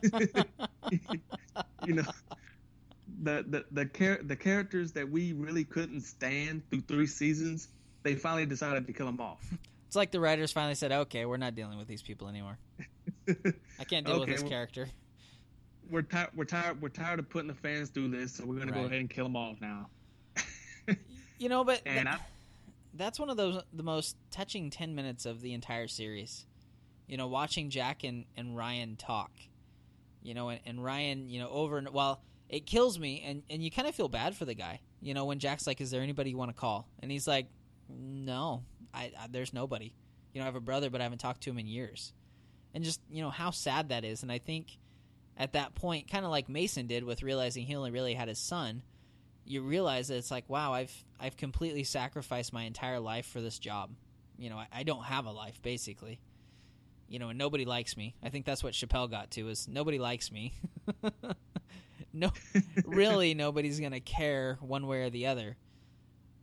[1.84, 2.06] you know
[3.22, 7.68] the the the, char- the characters that we really couldn't stand through three seasons
[8.04, 9.46] they finally decided to kill him off
[9.90, 12.60] It's like the writers finally said, "Okay, we're not dealing with these people anymore.
[13.28, 14.88] I can't deal with this well- character."
[15.90, 18.72] we're tired we're tired we're tired of putting the fans through this so we're gonna
[18.72, 19.90] go ahead and kill them off now.
[21.40, 25.26] You know, but and that- I, that's one of those the most touching 10 minutes
[25.26, 26.46] of the entire series.
[27.08, 29.32] You know watching jack and, and ryan talk.
[30.22, 33.64] You know and, and ryan you know over and well it kills me and, and
[33.64, 34.82] you kind of feel bad for the guy.
[35.02, 36.88] You know when jack's like is there anybody you want to call?
[37.02, 37.48] And he's like
[37.90, 38.64] no
[38.94, 39.94] I, I there's nobody
[40.34, 42.14] you know i have a brother but i haven't talked to him in years
[42.74, 44.78] and just you know how sad that is and i think
[45.38, 48.40] at that point kind of like mason did with realizing he only really had his
[48.40, 48.84] son
[49.50, 53.58] you realize that it's like, wow, I've I've completely sacrificed my entire life for this
[53.60, 53.90] job.
[54.38, 56.22] You know, I, I don't have a life basically.
[57.10, 58.16] You know, and nobody likes me.
[58.22, 60.54] I think that's what Chappelle got to is nobody likes me.
[62.14, 62.32] no,
[62.86, 65.58] really, nobody's gonna care one way or the other.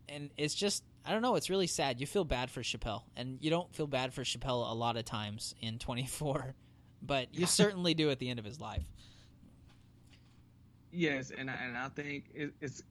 [0.09, 1.37] And it's just, I don't know.
[1.37, 2.01] It's really sad.
[2.01, 5.05] You feel bad for Chappelle, and you don't feel bad for Chappelle a lot of
[5.05, 6.55] times in 24,
[7.03, 8.85] but you certainly do at the end of his life.
[10.91, 12.83] yes and I, and I think it, it's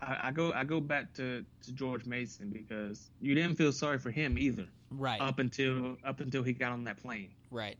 [0.00, 3.98] I, I go I go back to, to George Mason because you didn't feel sorry
[3.98, 7.78] for him either Right, up until up until he got on that plane right,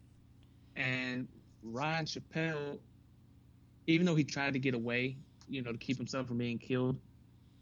[0.76, 1.26] and
[1.64, 2.78] Ryan Chappelle,
[3.88, 5.16] even though he tried to get away,
[5.48, 6.96] you know, to keep himself from being killed,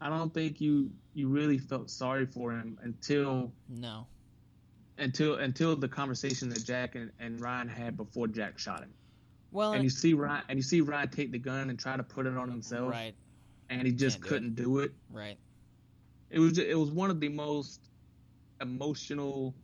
[0.00, 4.06] I don't think you you really felt sorry for him until no,
[4.96, 8.92] until until the conversation that Jack and, and Ryan had before Jack shot him.
[9.50, 12.02] well, And you see Ryan and you see Ryan take the gun and try to
[12.02, 13.14] put it on himself, right,
[13.70, 14.92] and he just Can't couldn't do it.
[15.10, 15.38] right.
[16.30, 17.80] It was just, it was one of the most
[18.60, 19.54] emotional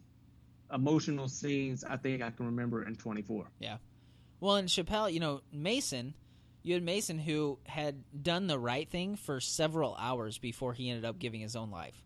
[0.73, 3.47] emotional scenes I think I can remember in 24.
[3.61, 3.77] Yeah.
[4.41, 6.15] Well, and Chappelle, you know, Mason,
[6.65, 11.05] you had Mason who had done the right thing for several hours before he ended
[11.05, 12.03] up giving his own life.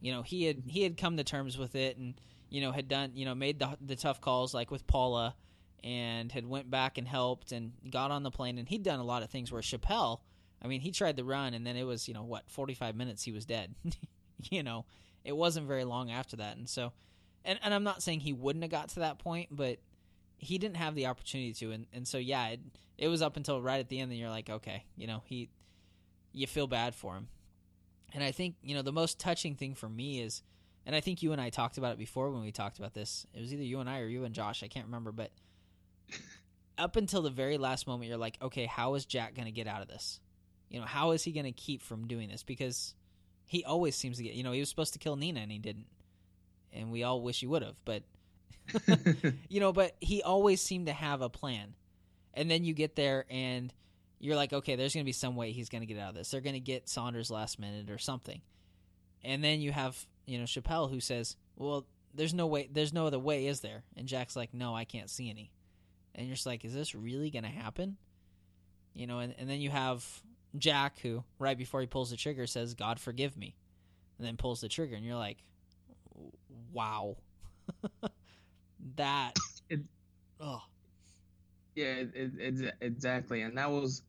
[0.00, 2.14] You know, he had he had come to terms with it, and
[2.50, 5.34] you know had done you know made the the tough calls like with Paula,
[5.82, 9.04] and had went back and helped and got on the plane, and he'd done a
[9.04, 9.50] lot of things.
[9.50, 10.20] Where Chappelle,
[10.62, 12.94] I mean, he tried to run, and then it was you know what forty five
[12.94, 13.74] minutes he was dead.
[14.50, 14.84] you know,
[15.24, 16.92] it wasn't very long after that, and so,
[17.42, 19.78] and and I'm not saying he wouldn't have got to that point, but
[20.38, 22.60] he didn't have the opportunity to and, and so yeah it,
[22.96, 25.48] it was up until right at the end that you're like okay you know he
[26.32, 27.28] you feel bad for him
[28.14, 30.42] and i think you know the most touching thing for me is
[30.86, 33.26] and i think you and i talked about it before when we talked about this
[33.34, 35.30] it was either you and i or you and josh i can't remember but
[36.78, 39.66] up until the very last moment you're like okay how is jack going to get
[39.66, 40.20] out of this
[40.68, 42.94] you know how is he going to keep from doing this because
[43.48, 44.34] he always seems to get.
[44.34, 45.86] You know, he was supposed to kill Nina and he didn't,
[46.72, 47.76] and we all wish he would have.
[47.84, 48.02] But
[49.48, 51.74] you know, but he always seemed to have a plan.
[52.34, 53.72] And then you get there and
[54.20, 56.14] you're like, okay, there's going to be some way he's going to get out of
[56.14, 56.30] this.
[56.30, 58.40] They're going to get Saunders last minute or something.
[59.24, 63.06] And then you have, you know, Chappelle who says, well, there's no way, there's no
[63.06, 63.84] other way, is there?
[63.96, 65.52] And Jack's like, no, I can't see any.
[66.14, 67.96] And you're just like, is this really going to happen?
[68.94, 70.04] You know, and, and then you have
[70.56, 73.54] Jack who, right before he pulls the trigger, says, God forgive me.
[74.18, 74.96] And then pulls the trigger.
[74.96, 75.38] And you're like,
[76.72, 77.16] wow.
[78.96, 79.36] that.
[79.68, 79.80] It,
[80.40, 80.62] oh.
[81.74, 84.02] Yeah, it, it, exactly, and that was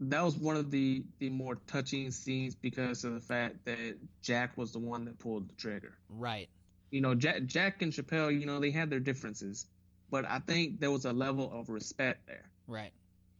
[0.00, 4.56] that was one of the the more touching scenes because of the fact that Jack
[4.56, 5.92] was the one that pulled the trigger.
[6.08, 6.48] Right.
[6.90, 9.66] You know, Jack Jack and Chappelle, you know, they had their differences,
[10.10, 12.48] but I think there was a level of respect there.
[12.66, 12.92] Right.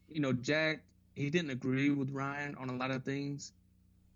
[0.09, 0.83] You know, Jack
[1.15, 3.53] he didn't agree with Ryan on a lot of things,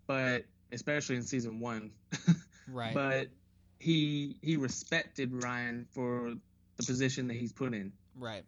[0.07, 1.91] but especially in season one.
[2.67, 2.93] right.
[2.93, 3.27] But
[3.79, 6.33] he he respected Ryan for
[6.77, 7.91] the position that he's put in.
[8.15, 8.43] Right.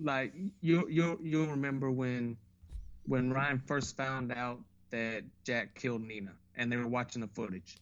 [0.00, 2.36] Like you you you'll remember when
[3.06, 4.60] when Ryan first found out
[4.90, 7.76] that Jack killed Nina and they were watching the footage.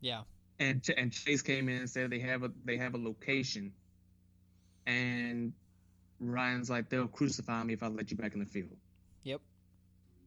[0.00, 0.22] Yeah.
[0.58, 3.72] And and Chase came in and said they have a they have a location.
[4.86, 5.52] And
[6.20, 8.76] Ryan's like they'll crucify me if I let you back in the field.
[9.22, 9.40] Yep.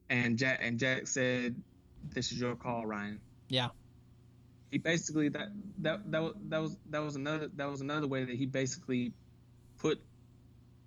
[0.10, 1.56] And Jack and Jack said
[2.10, 3.20] this is your call, Ryan.
[3.50, 3.70] Yeah
[4.72, 5.50] he basically that
[5.80, 9.14] that that was that was that was another that was another way that he basically
[9.78, 10.02] put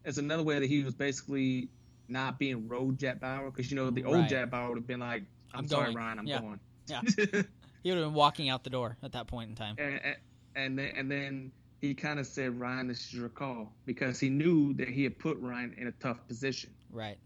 [0.05, 1.69] as another way that he was basically
[2.09, 4.29] not being road Jack Bauer because you know the old right.
[4.29, 5.23] Jack Bauer would have been like
[5.53, 5.97] I'm, I'm sorry going.
[5.97, 6.41] Ryan I'm yeah.
[6.41, 6.61] going.
[6.87, 7.43] Yeah.
[7.83, 9.75] He would have been walking out the door at that point in time.
[9.79, 10.17] And, and,
[10.55, 14.29] and then and then he kind of said Ryan this is your call because he
[14.29, 16.69] knew that he had put Ryan in a tough position.
[16.93, 17.17] Right.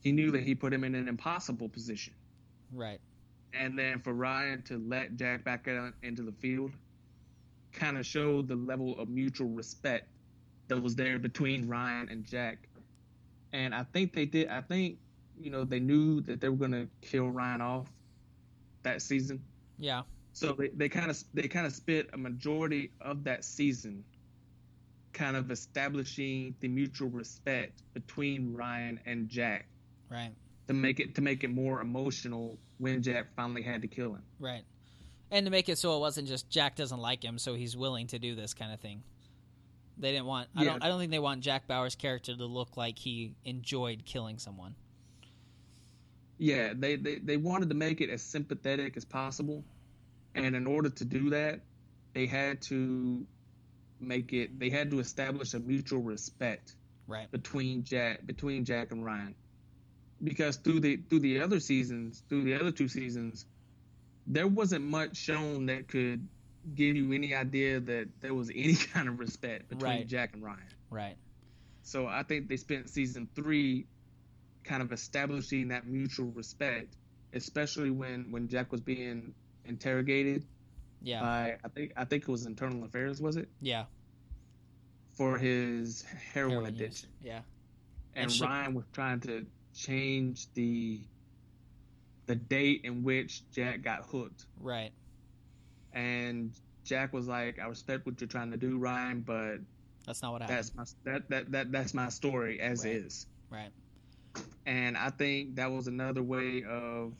[0.00, 2.12] He knew that he put him in an impossible position.
[2.72, 3.00] Right
[3.52, 6.72] and then for Ryan to let Jack back out into the field
[7.72, 10.08] kind of showed the level of mutual respect
[10.68, 12.68] that was there between Ryan and Jack.
[13.52, 14.48] And I think they did.
[14.48, 14.98] I think
[15.40, 17.86] you know they knew that they were going to kill Ryan off
[18.82, 19.42] that season.
[19.78, 20.02] Yeah.
[20.32, 24.04] So they, they kind of they kind of spent a majority of that season
[25.12, 29.66] kind of establishing the mutual respect between Ryan and Jack.
[30.10, 30.32] Right
[30.68, 34.22] to make it to make it more emotional when Jack finally had to kill him.
[34.38, 34.62] Right.
[35.30, 38.06] And to make it so it wasn't just Jack doesn't like him, so he's willing
[38.08, 39.02] to do this kind of thing.
[39.98, 40.48] They didn't want.
[40.54, 40.82] I don't.
[40.82, 44.74] I don't think they want Jack Bauer's character to look like he enjoyed killing someone.
[46.38, 49.64] Yeah, they, they they wanted to make it as sympathetic as possible,
[50.34, 51.60] and in order to do that,
[52.14, 53.26] they had to
[54.00, 54.58] make it.
[54.58, 56.74] They had to establish a mutual respect
[57.08, 59.34] right between Jack between Jack and Ryan
[60.22, 63.46] because through the through the other seasons, through the other two seasons,
[64.26, 66.26] there wasn't much shown that could
[66.74, 70.06] give you any idea that there was any kind of respect between right.
[70.06, 70.60] Jack and Ryan.
[70.90, 71.16] Right.
[71.82, 73.86] So I think they spent season three
[74.64, 76.96] kind of establishing that mutual respect,
[77.32, 80.44] especially when when Jack was being interrogated.
[81.00, 81.20] Yeah.
[81.20, 83.48] By I think I think it was Internal Affairs, was it?
[83.60, 83.84] Yeah.
[85.12, 87.08] For his heroin, heroin addiction.
[87.20, 87.26] Use.
[87.26, 87.40] Yeah.
[88.14, 89.46] And, and Ryan was trying to
[89.78, 91.00] change the
[92.26, 94.44] the date in which Jack got hooked.
[94.60, 94.90] Right.
[95.92, 96.52] And
[96.84, 99.58] Jack was like, "I respect what you're trying to do, Ryan, but
[100.06, 100.58] that's not what happened.
[100.58, 102.94] That's my that that, that that's my story as right.
[102.94, 103.70] is." Right.
[104.66, 107.14] And I think that was another way of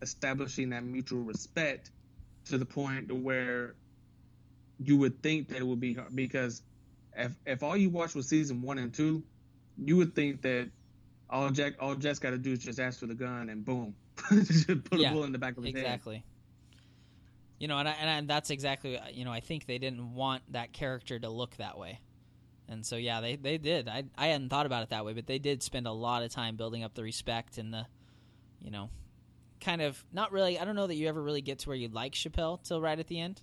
[0.00, 1.90] establishing that mutual respect
[2.46, 3.74] to the point to where
[4.78, 6.62] you would think that it would be hard because
[7.16, 9.22] if if all you watched was season one and two,
[9.76, 10.70] you would think that
[11.34, 13.94] all Jack all Jack's got to do is just ask for the gun and boom,
[14.30, 15.82] just put yeah, a bullet in the back of his exactly.
[15.82, 16.22] head.
[16.22, 16.24] Exactly.
[17.58, 20.72] You know, and, I, and that's exactly you know I think they didn't want that
[20.72, 22.00] character to look that way,
[22.68, 23.88] and so yeah they they did.
[23.88, 26.30] I I hadn't thought about it that way, but they did spend a lot of
[26.30, 27.86] time building up the respect and the,
[28.60, 28.90] you know,
[29.60, 30.58] kind of not really.
[30.58, 32.98] I don't know that you ever really get to where you like Chappelle till right
[32.98, 33.42] at the end,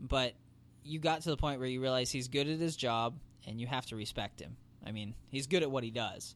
[0.00, 0.34] but
[0.82, 3.66] you got to the point where you realize he's good at his job and you
[3.68, 4.56] have to respect him.
[4.86, 6.34] I mean, he's good at what he does.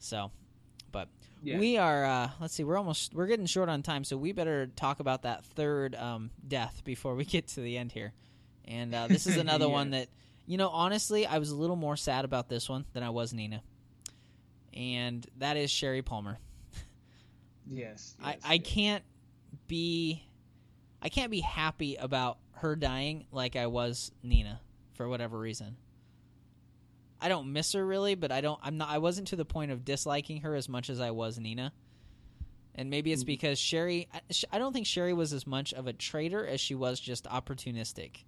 [0.00, 0.32] So,
[0.90, 1.08] but
[1.42, 1.58] yeah.
[1.58, 2.04] we are.
[2.04, 5.22] Uh, let's see, we're almost we're getting short on time, so we better talk about
[5.22, 8.12] that third um, death before we get to the end here.
[8.64, 9.72] And uh, this is another yes.
[9.72, 10.08] one that
[10.46, 10.68] you know.
[10.68, 13.62] Honestly, I was a little more sad about this one than I was Nina,
[14.74, 16.38] and that is Sherry Palmer.
[17.70, 18.62] yes, yes I I yes.
[18.64, 19.04] can't
[19.66, 20.24] be
[21.02, 24.60] I can't be happy about her dying like I was Nina
[24.94, 25.76] for whatever reason.
[27.20, 28.58] I don't miss her really, but I don't.
[28.62, 28.88] I'm not.
[28.88, 31.72] I wasn't to the point of disliking her as much as I was Nina.
[32.74, 33.26] And maybe it's Mhm.
[33.26, 34.08] because Sherry.
[34.12, 34.20] I-
[34.52, 38.24] I don't think Sherry was as much of a traitor as she was just opportunistic.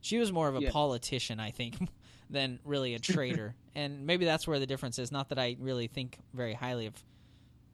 [0.00, 0.70] She was more of a Yeah.
[0.70, 1.76] politician, I think,
[2.30, 3.54] than really a traitor.
[3.74, 5.12] and maybe that's where the difference is.
[5.12, 6.94] Not that I really think very highly of,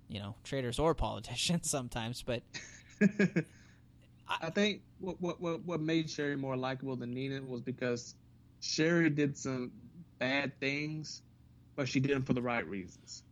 [0.09, 2.43] you know, traitors or politicians sometimes, but
[4.29, 8.15] I think what, what what what made Sherry more likable than Nina was because
[8.61, 9.71] Sherry did some
[10.19, 11.23] bad things,
[11.75, 13.23] but she did them for the right reasons.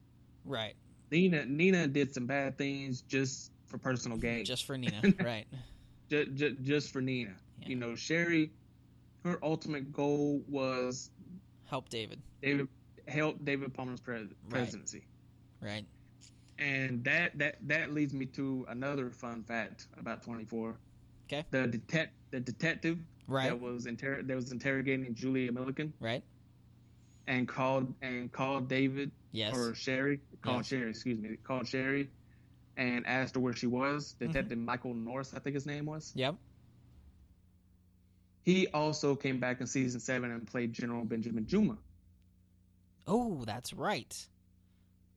[0.44, 0.74] right,
[1.10, 5.46] Nina Nina did some bad things just for personal gain, just for Nina, right?
[6.10, 7.34] just, just, just for Nina.
[7.60, 7.68] Yeah.
[7.68, 8.50] You know, Sherry,
[9.24, 11.10] her ultimate goal was
[11.66, 12.68] Help David, David
[13.08, 15.04] help David Palmer's pres- presidency.
[15.60, 15.84] right?
[16.58, 20.76] And that, that that leads me to another fun fact about 24.
[21.26, 21.44] Okay.
[21.50, 26.22] The detect the detective Right, that was inter- that was interrogating Julia Milliken right.
[27.26, 30.78] And called and called David Yes, or Sherry called Yeah.
[30.78, 32.08] Sherry excuse me called Sherry
[32.76, 34.14] and asked her where she was.
[34.14, 34.32] Mm-hmm.
[34.32, 36.12] Detective Michael Norris I think his name was.
[36.14, 36.36] yep.
[38.42, 41.78] He also came back in season seven and played General Benjamin Juma.
[43.06, 44.14] Oh, that's right.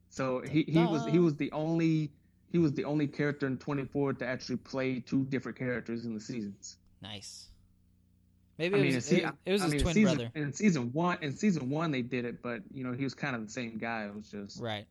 [0.09, 2.11] So he, he was he was the only
[2.51, 6.19] he was the only character in 24 to actually play two different characters in the
[6.21, 6.77] seasons.
[7.01, 7.47] Nice.
[8.57, 10.15] Maybe I it mean, was, in it, it was I his mean, in twin season,
[10.17, 10.31] brother.
[10.35, 13.35] In season one, in season one, they did it, but you know he was kind
[13.35, 14.05] of the same guy.
[14.05, 14.85] It was just, Right.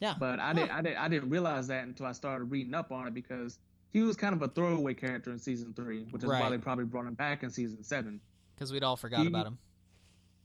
[0.00, 0.14] Yeah.
[0.18, 0.52] but I Huh.
[0.54, 3.58] didn't, I didn't, I didn't realize that until I started reading up on it because
[3.92, 6.84] he was kind of a throwaway character in season three, which is why they probably
[6.86, 8.20] brought him back in season seven.
[8.54, 9.58] Because we'd all forgot He- about him.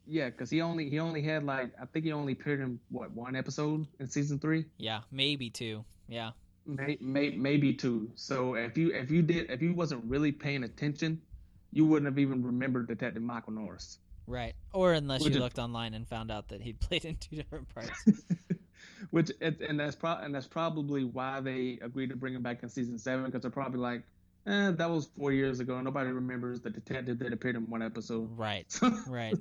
[0.07, 3.09] Yeah, because he only he only had like I think he only appeared in what
[3.11, 4.65] one episode in season three.
[4.77, 5.83] Yeah, maybe two.
[6.07, 6.31] Yeah.
[6.65, 8.11] May, may, maybe two.
[8.15, 11.21] So if you if you did if you wasn't really paying attention,
[11.71, 13.99] you wouldn't have even remembered Detective Michael Norris.
[14.27, 14.55] Right.
[14.73, 17.35] Or unless Which you is- looked online and found out that he'd played in two
[17.35, 17.91] different parts.
[19.11, 22.63] Which and and that's pro- and that's probably why they agreed to bring him back
[22.63, 24.01] in season seven because they're probably like,
[24.47, 25.79] eh, that was four years ago.
[25.81, 28.35] Nobody remembers the detective that appeared in one episode.
[28.37, 28.65] right.
[29.07, 29.35] Right.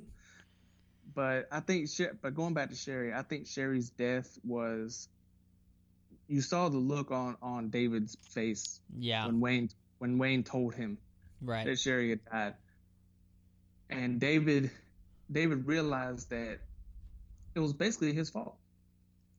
[1.13, 1.89] but I think,
[2.21, 5.07] but going back to Sherry, I think Sherry's death was.
[6.27, 9.25] You saw the look on on David's face Yeah.
[9.27, 9.69] when Wayne
[9.99, 10.97] when Wayne told him
[11.41, 11.65] Right.
[11.65, 12.55] that Sherry had died.
[13.89, 14.71] And David
[15.31, 16.59] David realized that
[17.53, 18.57] it was basically his fault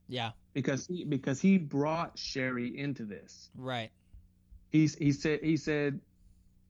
[0.08, 0.32] Yeah.
[0.52, 3.50] because he because he brought Sherry into this.
[3.54, 3.90] Right.
[4.70, 6.00] He's he said he said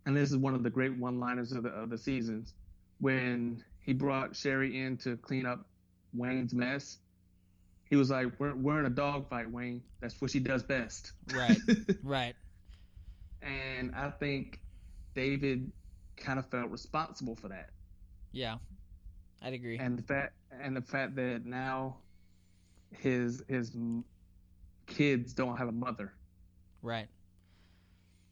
[0.06, 2.54] and this is one of the great one-liners of the of the seasons
[3.00, 5.66] when he brought Sherry in to clean up
[6.14, 6.98] Wayne's mess.
[7.88, 9.82] He was like, "We're we're in a dogfight, Wayne.
[10.00, 11.56] That's what she does best." Right.
[12.02, 12.34] Right.
[13.42, 14.60] and I think
[15.14, 15.70] David
[16.16, 17.70] kind of felt responsible for that.
[18.32, 18.56] Yeah.
[19.42, 19.78] I'd agree.
[19.78, 21.96] and the fact and the fact that now
[22.98, 23.76] his his
[24.86, 26.12] kids don't have a mother
[26.82, 27.08] Right.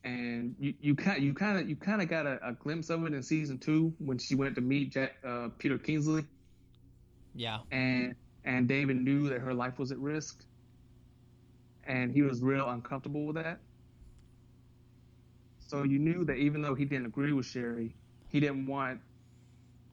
[0.04, 3.04] and you you kind you kind of you kind of got a, a glimpse of
[3.04, 6.24] it in season two when she went to meet Jack, uh, Peter Kingsley
[7.34, 7.60] Yeah.
[7.70, 8.14] and
[8.44, 10.44] and David knew that her life was at risk
[11.84, 13.58] and he was real uncomfortable with that
[15.58, 17.94] so you knew that even though he didn't agree with Sherry
[18.28, 19.00] he didn't want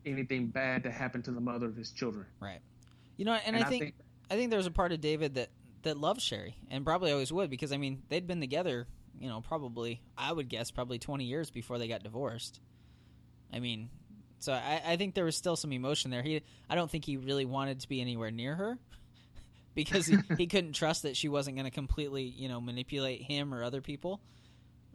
[0.06, 2.62] anything bad to happen to the mother of his children Right.
[3.17, 3.93] You know, and, I think
[4.32, 5.50] I think there's a part of David that
[5.84, 8.88] that loves Sherry and probably always would because I mean they'd been together,
[9.20, 12.59] you know, probably I would guess probably 20 years before they got divorced.
[13.54, 13.89] I mean,
[14.42, 16.22] so I, I think there was still some emotion there.
[16.22, 18.78] He I don't think he really wanted to be anywhere near her
[19.76, 23.54] because he, he couldn't trust that she wasn't going to completely, you know, manipulate him
[23.54, 24.20] or other people.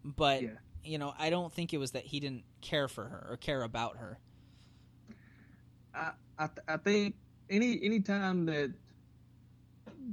[0.04, 0.50] But Yeah.
[0.84, 3.62] you know, I don't think it was that he didn't care for her or care
[3.62, 4.18] about her.
[5.94, 7.14] I I, th- I think
[7.48, 8.72] any any time that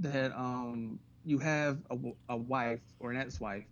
[0.01, 1.97] that um you have a,
[2.29, 3.65] a wife or an ex-wife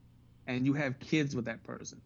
[0.47, 2.01] and you have kids with that person,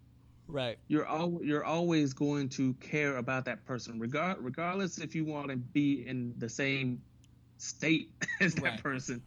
[0.48, 0.78] Right.
[0.88, 5.50] you're al- you're always going to care about that person, regard regardless if you want
[5.50, 7.02] to be in the same
[7.58, 8.12] state
[8.42, 8.84] as that Right.
[8.84, 9.22] person.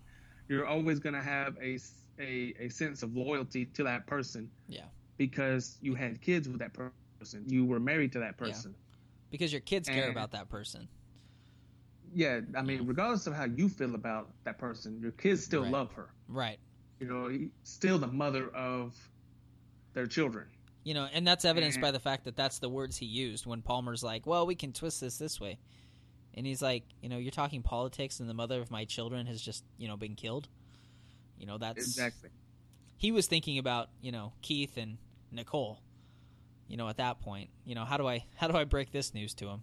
[0.49, 1.78] You're always going to have a,
[2.20, 4.51] a a sense of loyalty to that person.
[4.69, 4.85] Yeah.
[5.16, 8.47] Because you had kids with that person, you were married to that Yeah.
[8.47, 8.74] person.
[9.31, 10.89] Because your kids care And- about that person.
[12.15, 15.73] yeah, I mean, regardless of how you feel about that person, your kids still Right.
[15.73, 16.09] love her.
[16.28, 16.59] Right.
[17.01, 18.97] You know, still the mother of
[19.93, 20.47] their children.
[20.89, 23.44] You know, and that's evidenced And- by the fact that that's the words he used
[23.44, 25.59] when Palmer's like, "Well, we can twist this this way,"
[26.32, 29.43] and he's like, "You know, you're talking politics, and the mother of my children has
[29.43, 30.48] just, you know, been killed."
[31.36, 32.31] You know, that's Exactly.
[32.97, 34.97] he was thinking about, you know, Keith and
[35.31, 35.82] Nicole.
[36.69, 39.12] You know, at that point, you know, how do I how do I break this
[39.12, 39.60] news to him?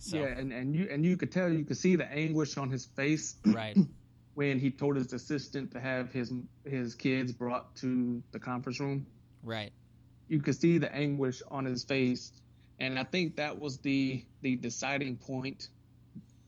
[0.00, 2.68] So Yeah, and, and you and you could tell, you could see the anguish on
[2.68, 3.78] his face right,
[4.34, 6.32] when he told his assistant to have his
[6.64, 9.06] his kids brought to the conference room.
[9.42, 9.72] Right.
[10.28, 12.32] You could see the anguish on his face,
[12.78, 15.68] and I think that was the the deciding point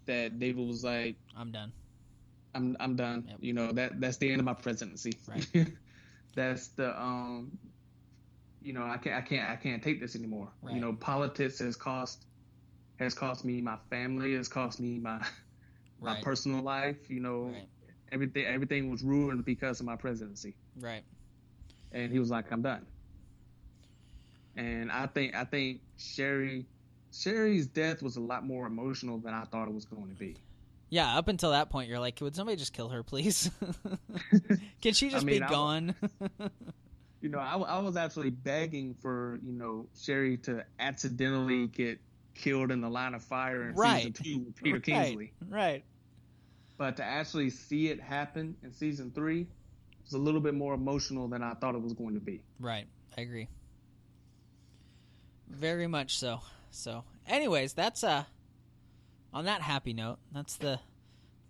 [0.07, 1.73] that David was like, "I'm done.
[2.55, 3.25] I'm I'm done.
[3.29, 3.39] Yep.
[3.41, 5.13] You know that that's the end of my presidency.
[5.27, 5.47] Right.
[6.35, 7.59] that's the um,
[8.61, 10.49] you know I can't I can't I can't take this anymore.
[10.63, 10.75] Right.
[10.75, 12.27] You know politics has cost
[12.99, 15.19] has cost me my family, has cost me my
[16.03, 16.23] my right.
[16.23, 17.09] personal life.
[17.09, 17.69] You know, right
[18.13, 20.57] everything everything was ruined because of my presidency.
[20.79, 21.03] Right.
[21.93, 22.87] And he was like, I'm done.
[24.57, 26.67] And I think I think Sherry
[27.13, 30.37] Sherry's death was a lot more emotional than I thought it was going to be.
[30.91, 33.49] Yeah, up until that point, you're like, would somebody just kill her, please?
[34.83, 35.95] Can she just I mean, be gone?
[37.21, 42.01] you know, I, I was actually begging for you know Sherry to accidentally get
[42.35, 44.17] killed in the line of fire in right.
[44.17, 44.83] season two with Peter right.
[44.83, 45.33] Kingsley.
[45.49, 45.85] Right
[46.81, 49.47] but to actually see it happen in season three
[50.13, 52.43] was a little bit more emotional than I thought it was going to be.
[52.59, 53.49] Right, I agree.
[55.49, 56.41] Very much so.
[56.71, 58.25] So, anyways, that's uh
[59.33, 60.19] on that happy note.
[60.33, 60.81] That's the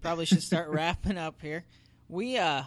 [0.00, 1.64] probably should start wrapping up here.
[2.08, 2.64] We uh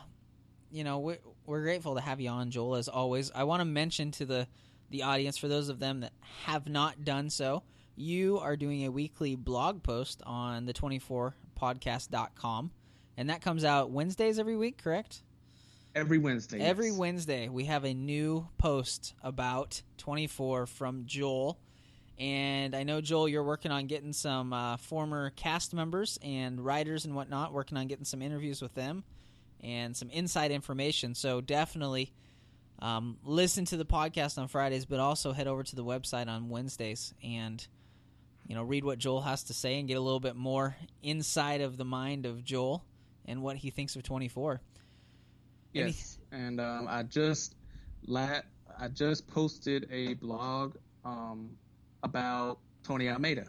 [0.71, 1.15] you know, we
[1.45, 3.31] we're grateful to have you on Joel as always.
[3.33, 4.47] I want to mention to the
[4.89, 6.13] the audience for those of them that
[6.45, 7.63] have not done so,
[7.95, 12.71] you are doing a weekly blog post on the 24 podcast.com.
[13.17, 15.23] And that comes out Wednesdays every week, correct?
[15.95, 16.59] Every Wednesday.
[16.59, 16.97] Every yes.
[16.97, 21.59] Wednesday, we have a new post about 24 from Joel.
[22.17, 27.05] And I know, Joel, you're working on getting some uh, former cast members and writers
[27.05, 29.03] and whatnot, working on getting some interviews with them
[29.61, 31.15] and some inside information.
[31.15, 32.11] So definitely
[32.79, 36.49] um, listen to the podcast on Fridays, but also head over to the website on
[36.49, 37.65] Wednesdays and
[38.47, 41.61] you know, read what Joel has to say and get a little bit more inside
[41.61, 42.83] of the mind of Joel
[43.25, 44.61] and what he thinks of 24.
[45.73, 47.55] Yes, and um, I just
[48.07, 48.41] la-
[48.79, 51.51] I just posted a blog um,
[52.03, 53.45] about Tony Almeida.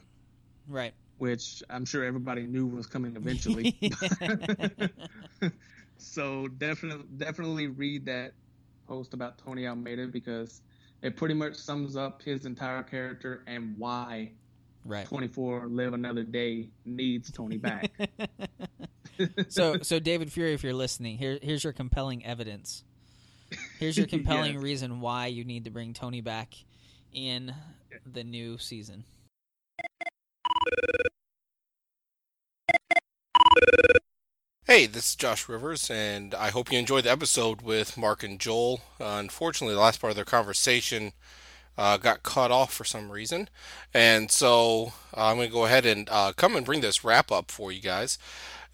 [0.67, 0.95] Right.
[1.19, 3.77] Which I'm sure everybody knew was coming eventually.
[5.99, 8.33] so definitely definitely read that
[8.89, 10.63] post about Tony Almeida because
[11.03, 14.33] it pretty much sums up his entire character and why
[14.85, 17.91] right 24 live another day needs tony back
[19.49, 22.85] so so david fury if you're listening here here's your compelling evidence
[23.79, 24.63] here's your compelling yes.
[24.63, 26.55] reason why you need to bring tony back
[27.13, 27.55] in
[28.07, 29.05] the new season
[34.67, 38.41] Hey, this is Josh Rivers, and I hope you enjoyed the episode with Mark and
[38.41, 38.81] Joel.
[38.99, 41.13] Uh, unfortunately, the last part of their conversation
[41.77, 43.49] uh, got cut off for some reason.
[43.93, 47.31] And so uh, I'm going to go ahead and uh, come and bring this wrap
[47.31, 48.19] up for you guys.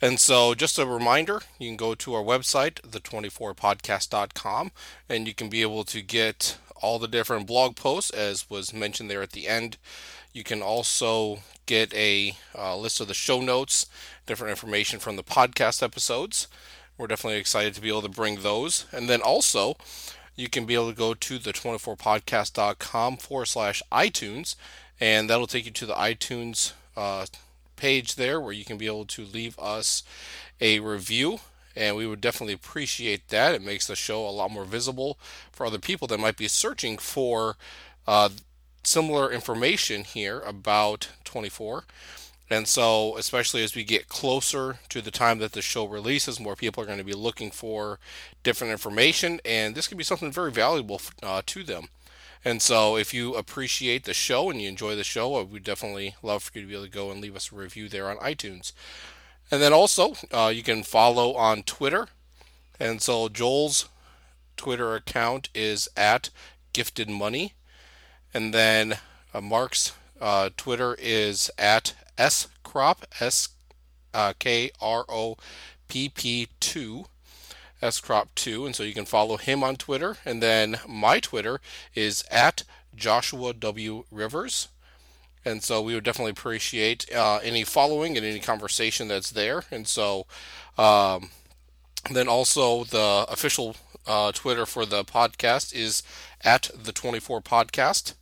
[0.02, 4.72] And so, just a reminder you can go to our website, the24podcast.com,
[5.10, 9.10] and you can be able to get all the different blog posts, as was mentioned
[9.10, 9.76] there at the end.
[10.32, 13.86] You can also get a uh, list of the show notes,
[14.26, 16.48] different information from the podcast episodes.
[16.96, 18.86] We're definitely excited to be able to bring those.
[18.92, 19.76] And then also,
[20.34, 24.54] you can be able to go to the 24podcast.com forward slash iTunes,
[24.98, 27.26] and that'll take you to the iTunes uh,
[27.80, 30.02] page there where you can be able to leave us
[30.60, 31.40] a review.
[31.74, 33.54] And we would definitely appreciate that.
[33.54, 35.18] It makes the show a lot more visible
[35.50, 37.56] for other people that might be searching for
[38.06, 38.28] uh,
[38.82, 41.84] similar information here about 24.
[42.52, 46.56] And so, especially as we get closer to the time that the show releases, more
[46.56, 48.00] people are going to be looking for
[48.42, 51.88] different information, and this can be something very valuable uh, to them.
[52.44, 56.14] And so, if you appreciate the show and you enjoy the show, I would definitely
[56.22, 58.16] love for you to be able to go and leave us a review there on
[58.16, 58.72] iTunes.
[59.50, 62.08] And then also, uh, you can follow on Twitter.
[62.78, 63.88] And so, Joel's
[64.56, 66.30] Twitter account is at
[66.72, 67.54] Gifted Money.
[68.32, 68.98] And then
[69.34, 73.50] uh, Mark's uh, Twitter is at S crop S
[74.14, 75.36] uh, K R O
[75.88, 77.06] P P two
[77.82, 80.16] S crop two, and so you can follow him on Twitter.
[80.24, 81.60] And then my Twitter
[81.94, 84.68] is at Joshua W Rivers.
[85.44, 89.64] And so we would definitely appreciate uh, any following and any conversation that's there.
[89.70, 90.26] And so
[90.76, 91.30] um,
[92.10, 93.76] then also the official
[94.06, 96.02] uh, Twitter for the podcast is
[96.42, 98.14] at the 24 podcast.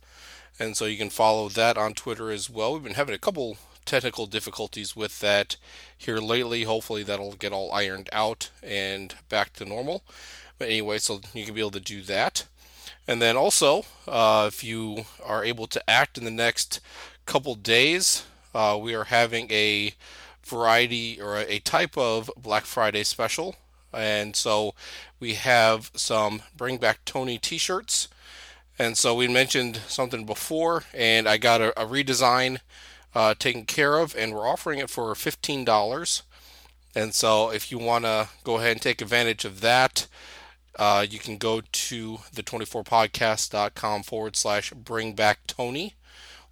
[0.59, 2.73] And so you can follow that on Twitter as well.
[2.73, 3.57] We've been having a couple
[3.89, 5.55] technical difficulties with that
[5.97, 6.63] here lately.
[6.63, 10.03] Hopefully, that'll get all ironed out and back to normal.
[10.59, 12.45] But anyway, so you can be able to do that.
[13.07, 16.79] And then also, uh, if you are able to act in the next
[17.25, 19.95] couple days, uh, we are having a
[20.43, 23.55] variety or a type of Black Friday special.
[23.91, 24.75] And so
[25.19, 28.07] we have some Bring Back Tony t shirts.
[28.77, 32.59] And so we mentioned something before, and I got a, a redesign
[33.15, 36.21] uh, taken care of, and we're offering it for $15.
[36.95, 40.07] And so if you want to go ahead and take advantage of that,
[40.77, 45.95] uh, you can go to the24podcast.com forward slash bring back Tony,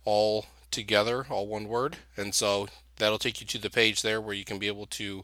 [0.06, 1.98] all together, all one word.
[2.16, 2.68] And so
[2.98, 5.24] that'll take you to the page there where you can be able to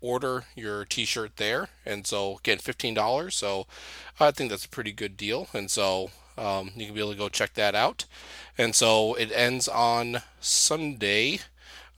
[0.00, 3.66] order your t-shirt there and so again $15 so
[4.20, 7.18] i think that's a pretty good deal and so um, you can be able to
[7.18, 8.04] go check that out.
[8.58, 11.40] And so it ends on sunday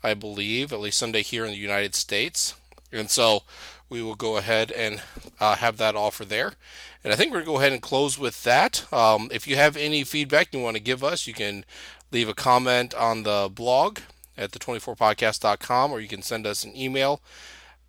[0.03, 2.55] i believe at least sunday here in the united states.
[2.93, 3.43] And so
[3.91, 5.03] we will go ahead and
[5.41, 6.55] uh, have that offer there.
[7.03, 8.91] And i think we're going to go ahead and close with that.
[8.93, 11.65] Um, if you have any feedback you want to give us you can
[12.11, 13.99] leave a comment on the blog
[14.37, 17.21] at the24podcast.com or you can send us an email.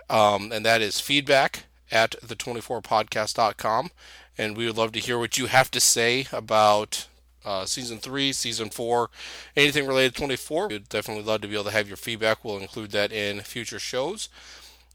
[0.09, 3.91] Um, and that is feedback at the24podcast.com.
[4.39, 7.07] And we would love to hear what you have to say about
[7.43, 9.09] uh, season three, season four,
[9.57, 10.69] anything related to 24.
[10.69, 12.45] We'd definitely love to be able to have your feedback.
[12.45, 14.29] We'll include that in future shows.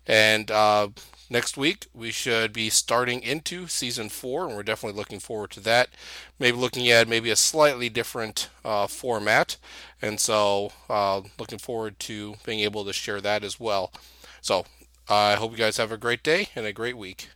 [0.07, 0.89] And uh,
[1.29, 5.61] next week, we should be starting into season four, and we're definitely looking forward to
[5.61, 5.91] that.
[6.39, 9.59] Maybe looking at maybe a slightly different uh, format.
[10.01, 13.93] And so, uh, looking forward to being able to share that as well.
[14.41, 14.65] So,
[15.07, 17.29] I hope you guys have a great day and a great week.